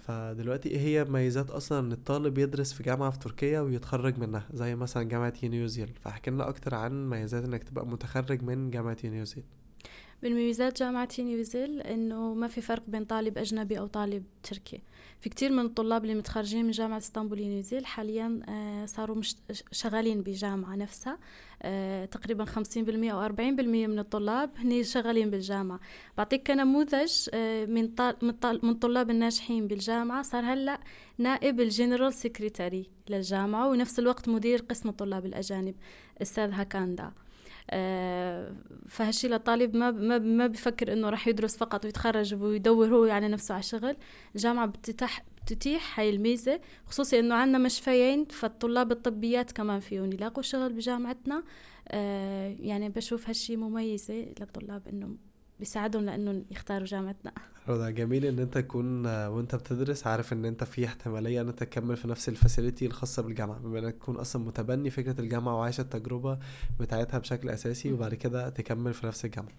فدلوقتي 0.00 0.68
إيه 0.68 0.78
هي 0.78 1.04
ميزات 1.04 1.50
أصلا 1.50 1.78
ان 1.78 1.92
الطالب 1.92 2.38
يدرس 2.38 2.72
في 2.72 2.82
جامعة 2.82 3.10
في 3.10 3.18
تركيا 3.18 3.60
ويتخرج 3.60 4.18
منها؟ 4.18 4.48
زي 4.52 4.76
مثلا 4.76 5.02
جامعة 5.02 5.34
يونيوزيل 5.42 5.90
فاحكي 6.00 6.30
لنا 6.30 6.48
أكتر 6.48 6.74
عن 6.74 7.10
ميزات 7.10 7.44
انك 7.44 7.64
تبقى 7.64 7.86
متخرج 7.86 8.42
من 8.42 8.70
جامعة 8.70 8.96
يونيوزيل 9.04 9.44
من 10.22 10.32
مميزات 10.32 10.78
جامعة 10.78 11.08
نيوزيل 11.18 11.80
إنه 11.80 12.34
ما 12.34 12.48
في 12.48 12.60
فرق 12.60 12.82
بين 12.88 13.04
طالب 13.04 13.38
أجنبي 13.38 13.78
أو 13.78 13.86
طالب 13.86 14.24
تركي. 14.42 14.82
في 15.20 15.28
كتير 15.28 15.52
من 15.52 15.64
الطلاب 15.64 16.04
اللي 16.04 16.14
متخرجين 16.14 16.64
من 16.64 16.70
جامعة 16.70 16.98
اسطنبول 16.98 17.38
نيوزيل 17.38 17.86
حاليا 17.86 18.40
آه، 18.48 18.86
صاروا 18.86 19.16
مش 19.16 19.36
شغالين 19.72 20.22
بجامعة 20.22 20.76
نفسها. 20.76 21.18
آه، 21.62 22.04
تقريبا 22.04 22.44
خمسين 22.44 22.84
بالمية 22.84 23.12
أو 23.12 23.24
أربعين 23.24 23.56
بالمية 23.56 23.86
من 23.86 23.98
الطلاب 23.98 24.50
هني 24.56 24.84
شغالين 24.84 25.30
بالجامعة. 25.30 25.80
بعطيك 26.18 26.46
كنموذج 26.46 27.28
آه، 27.34 27.66
من 27.66 27.90
من 28.62 28.74
طلاب 28.74 29.10
الناجحين 29.10 29.66
بالجامعة 29.68 30.22
صار 30.22 30.44
هلأ 30.44 30.80
نائب 31.18 31.60
الجنرال 31.60 32.12
سكرتاري 32.12 32.90
للجامعة 33.08 33.68
ونفس 33.68 33.98
الوقت 33.98 34.28
مدير 34.28 34.58
قسم 34.58 34.88
الطلاب 34.88 35.26
الأجانب 35.26 35.74
أستاذ 36.22 36.50
هاكاندا. 36.50 37.12
فهالشي 38.88 39.28
للطالب 39.28 39.76
ما 39.76 39.90
ما 39.90 40.18
ما 40.18 40.46
بفكر 40.46 40.92
إنه 40.92 41.10
راح 41.10 41.28
يدرس 41.28 41.56
فقط 41.56 41.84
ويتخرج 41.84 42.34
ويدور 42.34 42.88
هو 42.88 43.04
على 43.04 43.28
نفسه 43.28 43.54
على 43.54 43.62
شغل. 43.62 43.96
الجامعة 44.34 44.66
بتتيح 44.66 45.24
بتتيح 45.42 46.00
هاي 46.00 46.10
الميزة 46.10 46.60
خصوصي 46.86 47.18
إنه 47.18 47.34
عندنا 47.34 47.58
مشفيين 47.58 48.24
فالطلاب 48.24 48.92
الطبيات 48.92 49.52
كمان 49.52 49.80
فيهم 49.80 50.12
يلاقوا 50.12 50.42
شغل 50.42 50.72
بجامعتنا. 50.72 51.42
آه 51.88 52.56
يعني 52.60 52.88
بشوف 52.88 53.28
هالشي 53.28 53.56
مميزة 53.56 54.14
للطلاب 54.40 54.88
إنه 54.88 55.16
بيساعدهم 55.58 56.04
لأنه 56.04 56.42
يختاروا 56.50 56.86
جامعتنا. 56.86 57.32
ده 57.68 57.90
جميل 57.90 58.24
إن 58.24 58.38
أنت 58.38 58.58
تكون 58.58 59.06
وأنت 59.06 59.54
بتدرس 59.54 60.06
عارف 60.06 60.32
إن 60.32 60.44
أنت 60.44 60.64
في 60.64 60.84
احتمالية 60.84 61.40
إن 61.40 61.48
أنت 61.48 61.58
تكمل 61.58 61.96
في 61.96 62.08
نفس 62.08 62.28
الفاسيلتي 62.28 62.86
الخاصة 62.86 63.22
بالجامعة 63.22 63.58
بما 63.58 63.78
إنك 63.78 63.94
تكون 63.94 64.16
أصلا 64.16 64.42
متبني 64.44 64.90
فكرة 64.90 65.20
الجامعة 65.20 65.56
وعايش 65.56 65.80
التجربة 65.80 66.38
بتاعتها 66.80 67.18
بشكل 67.18 67.48
أساسي 67.48 67.92
وبعد 67.92 68.14
كده 68.14 68.48
تكمل 68.48 68.94
في 68.94 69.06
نفس 69.06 69.24
الجامعة. 69.24 69.52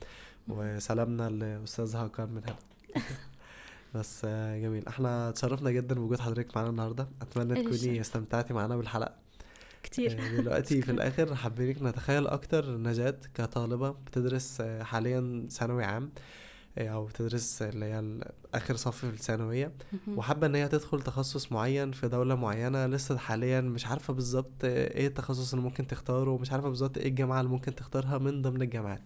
وسلامنا 0.48 1.30
لأستاذ 1.30 1.96
هاكر 1.96 2.26
من 2.26 2.42
هنا. 2.44 2.56
بس 3.96 4.26
جميل. 4.62 4.88
إحنا 4.88 5.30
اتشرفنا 5.30 5.72
جدا 5.72 5.96
بوجود 5.96 6.20
حضرتك 6.20 6.56
معانا 6.56 6.70
النهارده. 6.70 7.08
أتمنى 7.22 7.64
تكوني 7.64 8.02
استمتعتي 8.02 8.54
معانا 8.54 8.78
بالحلقة. 8.78 9.27
كتير. 9.90 10.12
آه، 10.20 10.42
دلوقتي 10.42 10.82
في 10.82 10.92
الآخر 10.92 11.36
حابين 11.36 11.78
نتخيل 11.88 12.28
أكتر 12.28 12.78
نجاة 12.78 13.18
كطالبة 13.34 13.90
بتدرس 13.90 14.62
حاليا 14.82 15.48
ثانوي 15.52 15.84
عام 15.84 16.10
آه، 16.78 16.88
أو 16.88 17.06
بتدرس 17.06 17.62
اللي 17.62 17.86
هي 17.86 18.20
آخر 18.54 18.76
صف 18.76 18.98
في 18.98 19.04
الثانوية. 19.04 19.72
وحابة 20.08 20.48
إن 20.48 20.56
هي 20.56 20.68
تدخل 20.68 21.02
تخصص 21.02 21.52
معين 21.52 21.92
في 21.92 22.08
دولة 22.08 22.36
معينة 22.36 22.86
لسه 22.86 23.18
حاليا 23.18 23.62
مش 23.62 23.86
عارفة 23.86 24.14
بالظبط 24.14 24.64
إيه 24.64 25.08
التخصص 25.08 25.54
اللي 25.54 25.66
ممكن 25.66 25.88
تختاره 25.88 26.30
ومش 26.32 26.52
عارفة 26.52 26.70
بالظبط 26.70 26.98
إيه 26.98 27.08
الجامعة 27.08 27.40
اللي 27.40 27.52
ممكن 27.52 27.76
تختارها 27.76 28.18
من 28.18 28.42
ضمن 28.42 28.62
الجامعات. 28.62 29.02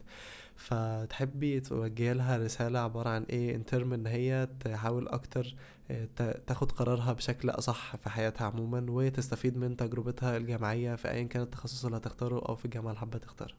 فتحبي 0.62 1.60
توجهي 1.60 2.14
لها 2.14 2.38
رسالة 2.38 2.80
عبارة 2.80 3.10
عن 3.10 3.24
إيه 3.24 3.56
ان 3.56 3.66
ترم 3.66 3.94
إن 3.94 4.08
هي 4.08 4.48
تحاول 4.60 5.08
أكتر 5.08 5.56
آه، 5.92 6.08
تاخد 6.48 6.72
قرارها 6.72 7.14
بشكل 7.14 7.50
أصح 7.50 7.96
في 7.96 8.10
حياتها 8.10 8.48
عموما 8.48 8.86
وتستفيد 8.90 9.58
من 9.58 9.78
تجربتها 9.78 10.38
الجامعية 10.38 10.96
في 10.96 11.12
ايا 11.12 11.24
كان 11.24 11.42
التخصص 11.44 11.86
اللي 11.86 11.98
هتختاره 11.98 12.46
أو 12.50 12.56
في 12.56 12.66
الجامعة 12.66 12.90
اللي 12.90 13.00
حابة 13.00 13.18
تختاره 13.18 13.54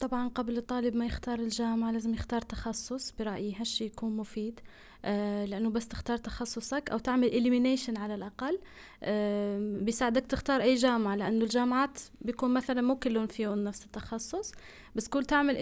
طبعا 0.00 0.28
قبل 0.28 0.56
الطالب 0.58 0.96
ما 0.96 1.06
يختار 1.06 1.38
الجامعة 1.38 1.90
لازم 1.90 2.14
يختار 2.14 2.40
تخصص 2.42 3.12
برأيي 3.18 3.54
هالشي 3.54 3.84
يكون 3.84 4.16
مفيد. 4.16 4.60
آه، 5.04 5.44
لأنه 5.44 5.70
بس 5.70 5.88
تختار 5.88 6.16
تخصصك 6.16 6.90
أو 6.90 6.98
تعمل 6.98 7.26
إليمينيشن 7.28 7.96
على 7.96 8.14
الأقل. 8.14 8.58
آه، 9.02 9.58
بيساعدك 9.80 10.26
تختار 10.26 10.60
أي 10.60 10.74
جامعة 10.74 11.16
لأنه 11.16 11.44
الجامعات 11.44 11.98
بيكون 12.20 12.54
مثلا 12.54 12.82
مو 12.82 12.96
كلهم 12.96 13.26
فيهم 13.26 13.64
نفس 13.64 13.84
التخصص. 13.84 14.52
بس 14.94 15.08
كل 15.08 15.24
تعمل 15.24 15.56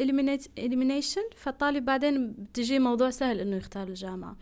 elimination 0.58 1.22
فالطالب 1.36 1.84
بعدين 1.84 2.32
بتجي 2.32 2.78
موضوع 2.78 3.10
سهل 3.10 3.40
إنه 3.40 3.56
يختار 3.56 3.88
الجامعة. 3.88 4.36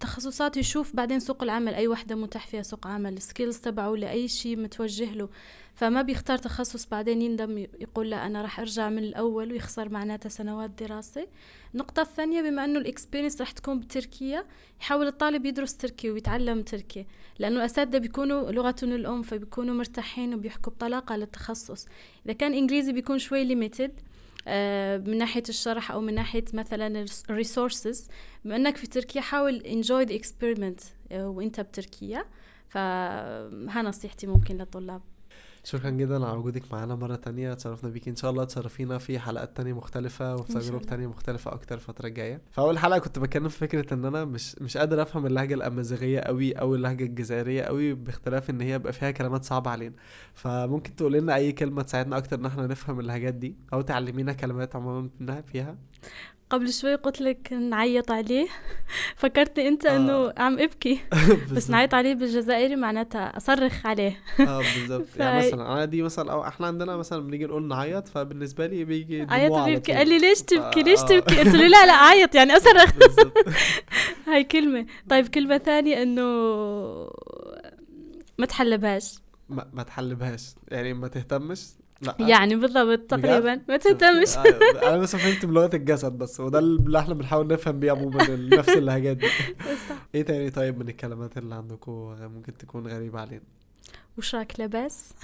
تخصصات 0.00 0.56
يشوف 0.56 0.96
بعدين 0.96 1.20
سوق 1.20 1.42
العمل 1.42 1.74
أي 1.74 1.88
وحدة 1.88 2.14
متاح 2.14 2.46
فيها 2.46 2.62
سوق 2.62 2.86
عمل 2.86 3.16
ال 3.16 3.22
skills 3.22 3.58
تبعه 3.58 3.90
لأي 3.90 4.28
شيء 4.28 4.56
متوجه 4.56 5.14
له. 5.14 5.28
فما 5.74 6.02
بيختار 6.02 6.38
تخصص 6.38 6.86
بعدين 6.86 7.22
يندم 7.22 7.58
يقول 7.58 8.10
لا 8.10 8.26
أنا 8.26 8.42
راح 8.42 8.60
أرجع 8.60 8.88
من 8.88 8.98
الأول 8.98 9.52
ويخسر 9.52 9.88
معناتها 9.88 10.28
سنوات 10.28 10.70
دراسة. 10.70 11.26
النقطة 11.74 12.02
الثانية 12.02 12.42
بما 12.42 12.64
أنه 12.64 12.78
ال 12.78 12.84
experience 12.84 13.40
راح 13.40 13.50
تكون 13.50 13.80
بتركيا 13.80 14.44
يحاول 14.80 15.06
الطالب 15.06 15.46
يدرس 15.46 15.76
تركي 15.76 16.10
ويتعلم 16.10 16.62
تركي 16.62 17.06
لأنه 17.38 17.56
الأساتذة 17.56 17.98
بيكونوا 17.98 18.50
لغتهم 18.50 18.92
الأم 18.92 19.22
فبيكونوا 19.22 19.74
مرتاحين 19.74 20.34
وبيحكوا 20.34 20.72
بطلاقة 20.72 21.16
للتخصص. 21.16 21.86
إذا 22.26 22.32
كان 22.32 22.54
إنجليزي 22.54 22.92
بيكون 22.92 23.18
شوي 23.18 23.44
limited 23.44 24.00
من 25.06 25.18
ناحية 25.18 25.42
الشرح 25.48 25.92
أو 25.92 26.00
من 26.00 26.14
ناحية 26.14 26.44
مثلا 26.54 27.06
ال 27.30 27.38
resources 27.38 28.08
بما 28.44 28.56
أنك 28.56 28.76
في 28.76 28.86
تركيا 28.86 29.20
حاول 29.20 29.60
enjoy 29.60 30.08
the 30.08 30.22
experiment. 30.22 30.84
آه، 31.12 31.28
وأنت 31.28 31.60
بتركيا. 31.60 32.24
فها 32.68 33.82
نصيحتي 33.82 34.26
ممكن 34.26 34.56
للطلاب. 34.56 35.02
شكرا 35.64 35.90
جدا 35.90 36.26
على 36.26 36.38
وجودك 36.38 36.72
معانا 36.72 36.94
مرة 36.94 37.16
تانية. 37.16 37.54
تشرفنا 37.54 37.90
بيكي 37.90 38.10
إن 38.10 38.16
شاء 38.16 38.30
الله 38.30 38.44
تشرفينا 38.44 38.98
في 38.98 39.18
حلقات 39.18 39.56
تانية 39.56 39.72
مختلفة 39.72 40.34
وفي 40.34 40.52
تجارب 40.52 40.82
تانية 40.82 41.06
مختلفة 41.06 41.52
أكتر 41.52 41.74
الفترة 41.74 42.06
الجاية. 42.06 42.40
فاول 42.50 42.78
حلقة 42.78 42.98
كنت 42.98 43.18
بتكلم 43.18 43.48
في 43.48 43.58
فكرة 43.58 43.94
إن 43.94 44.04
أنا 44.04 44.24
مش 44.24 44.56
مش 44.60 44.76
قادر 44.76 45.02
أفهم 45.02 45.26
اللهجة 45.26 45.54
الأمازيغية 45.54 46.20
قوي 46.20 46.52
أو 46.52 46.74
اللهجة 46.74 47.04
الجزائرية 47.04 47.62
قوي 47.62 47.94
باختلاف 47.94 48.50
إن 48.50 48.60
هي 48.60 48.78
بقى 48.78 48.92
فيها 48.92 49.10
كلمات 49.10 49.44
صعبة 49.44 49.70
علينا. 49.70 49.94
فممكن 50.34 50.96
تقول 50.96 51.12
لنا 51.12 51.34
أي 51.34 51.52
كلمة 51.52 51.82
تساعدنا 51.82 52.16
أكتر 52.18 52.38
إن 52.38 52.46
إحنا 52.46 52.66
نفهم 52.66 53.00
اللهجات 53.00 53.34
دي 53.34 53.56
أو 53.72 53.80
تعلمينا 53.80 54.32
كلمات 54.32 54.76
عموما 54.76 55.10
منها 55.20 55.40
فيها. 55.40 55.76
قبل 56.52 56.72
شوي 56.72 56.94
قلت 56.94 57.20
لك 57.20 57.52
نعيط 57.52 58.10
عليه. 58.10 58.48
فكرتني 59.16 59.68
أنت 59.68 59.86
آه. 59.86 59.96
إنه 59.96 60.32
عم 60.36 60.58
أبكي. 60.58 61.00
بس 61.54 61.70
نعيط 61.70 61.94
عليه 61.94 62.14
بالجزائري 62.14 62.76
معناتها 62.76 63.36
أصرخ 63.36 63.86
عليه. 63.86 64.20
آه 64.40 64.58
بالظبط 64.58 65.06
ف... 65.06 65.16
يعني 65.20 65.46
مثلا 65.46 65.72
أنا 65.72 65.84
دي 65.84 66.02
مثلا 66.02 66.32
أو 66.32 66.46
إحنا 66.46 66.66
عندنا 66.66 66.96
مثلا 66.96 67.26
بنيجي 67.26 67.44
نقول 67.44 67.68
نعيط 67.68 68.08
فبالنسبة 68.08 68.66
لي 68.66 68.84
بيجي 68.84 69.26
عيط 69.30 69.52
بيبكي 69.52 69.92
قال 69.92 70.08
لي 70.08 70.18
ليش 70.18 70.42
تبكي؟ 70.42 70.82
ليش 70.82 71.00
تبكي؟ 71.00 71.38
قلت 71.38 71.54
له 71.54 71.66
لا 71.66 71.86
لا 71.86 71.92
عيط 71.92 72.34
يعني 72.34 72.56
أصرخ. 72.56 72.92
هاي 74.26 74.44
كلمة. 74.44 74.86
طيب 75.08 75.28
كلمة 75.28 75.58
ثانية 75.58 76.02
إنه 76.02 76.22
ما 78.38 78.46
تحلبهاش. 78.46 79.18
ما, 79.48 79.70
ما 79.72 79.82
تحلبهاش. 79.82 80.54
يعني 80.68 80.92
ما 80.94 81.08
تهتمش؟ 81.08 81.66
لا. 82.02 82.16
يعني 82.20 82.56
بالضبط 82.56 82.98
تقريبا. 82.98 83.60
ما 83.68 83.76
تهتمش. 83.76 84.36
آه، 84.36 84.88
أنا 84.88 84.96
بس 84.98 85.16
فهمت 85.16 85.44
بلغه 85.46 85.70
الجسد 85.76 86.12
بس 86.12 86.40
وده 86.40 86.58
اللي 86.58 86.98
إحنا 86.98 87.14
بنحاول 87.14 87.46
نفهم 87.46 87.80
بيه 87.80 87.92
عموما 87.92 88.26
نفس 88.58 88.68
اللهجات 88.68 89.16
دي. 89.16 89.26
إيه 90.14 90.22
تاني 90.22 90.50
طيب 90.50 90.78
من 90.78 90.88
الكلمات 90.88 91.38
اللي 91.38 91.54
عندكم 91.54 92.16
ممكن 92.20 92.56
تكون 92.56 92.86
غريبة 92.86 93.20
علينا؟ 93.20 93.42
وشراك 94.18 94.60
لباس 94.60 95.14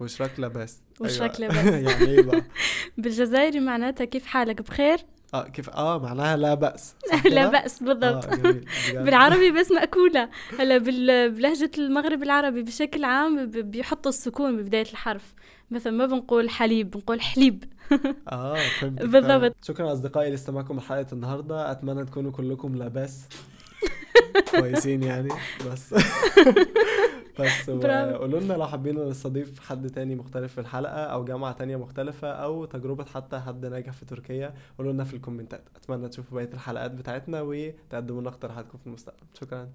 وشراك 0.00 0.40
لباس 0.40 0.78
وشراك 1.00 1.40
أيوة. 1.40 1.52
لباس 1.52 1.74
يعني 1.92 2.10
إيه 2.10 2.22
بقى؟ 2.22 2.42
بالجزائري 2.98 3.60
معناتها 3.60 4.04
كيف 4.04 4.26
حالك؟ 4.26 4.62
بخير؟ 4.62 4.98
آه 5.34 5.48
كيف؟ 5.48 5.70
آه 5.70 5.98
معناها 5.98 6.36
لا 6.36 6.54
بأس. 6.54 6.94
لا 7.24 7.48
بأس 7.48 7.82
بالضبط. 7.82 8.24
آه. 8.26 8.60
بالعربي 8.94 9.50
بس 9.50 9.70
مأكولة. 9.72 10.28
هلا 10.58 10.78
بلهجة 11.28 11.70
المغرب 11.78 12.22
العربي 12.22 12.62
بشكل 12.62 13.04
عام 13.04 13.50
بيحطوا 13.50 14.08
السكون 14.10 14.56
ببداية 14.56 14.82
الحرف. 14.90 15.34
مثلا 15.70 15.92
ما 15.92 16.06
بنقول 16.06 16.50
حليب 16.50 16.90
بنقول 16.90 17.20
حليب. 17.20 17.64
آه 18.32 18.56
فهمت 18.80 19.02
بالضبط. 19.02 19.56
شكرا 19.62 19.92
أصدقائي 19.92 20.30
لاستماعكم 20.30 20.76
لحلقه 20.76 21.06
النهارده. 21.12 21.70
أتمنى 21.70 22.04
تكونوا 22.04 22.30
كلكم 22.32 22.76
لاباس. 22.76 23.28
كويسين 24.50 25.02
يعني 25.02 25.28
بس. 25.72 25.94
بس 27.40 27.70
قولوا 27.70 28.40
لنا 28.40 28.52
لو 28.52 28.66
حابين 28.66 29.08
نستضيف 29.08 29.60
حد 29.60 29.90
تاني 29.90 30.14
مختلف 30.14 30.52
في 30.52 30.60
الحلقة 30.60 31.04
أو 31.04 31.24
جامعة 31.24 31.52
تانية 31.52 31.76
مختلفة 31.76 32.28
أو 32.28 32.64
تجربة 32.64 33.04
حتى 33.04 33.38
حد 33.38 33.66
ناجح 33.66 33.92
في 33.92 34.04
تركيا 34.04 34.54
قولوا 34.78 34.92
لنا 34.92 35.04
في 35.04 35.14
الكومنتات. 35.14 35.62
أتمنى 35.76 36.08
تشوفوا 36.08 36.36
بقية 36.40 36.54
الحلقات 36.54 36.90
بتاعتنا 36.90 37.40
وتقدموا 37.42 38.20
لنا 38.20 38.30
اقتراحاتكم 38.30 38.78
في 38.78 38.86
المستقبل. 38.86 39.26
شكرا. 39.40 39.68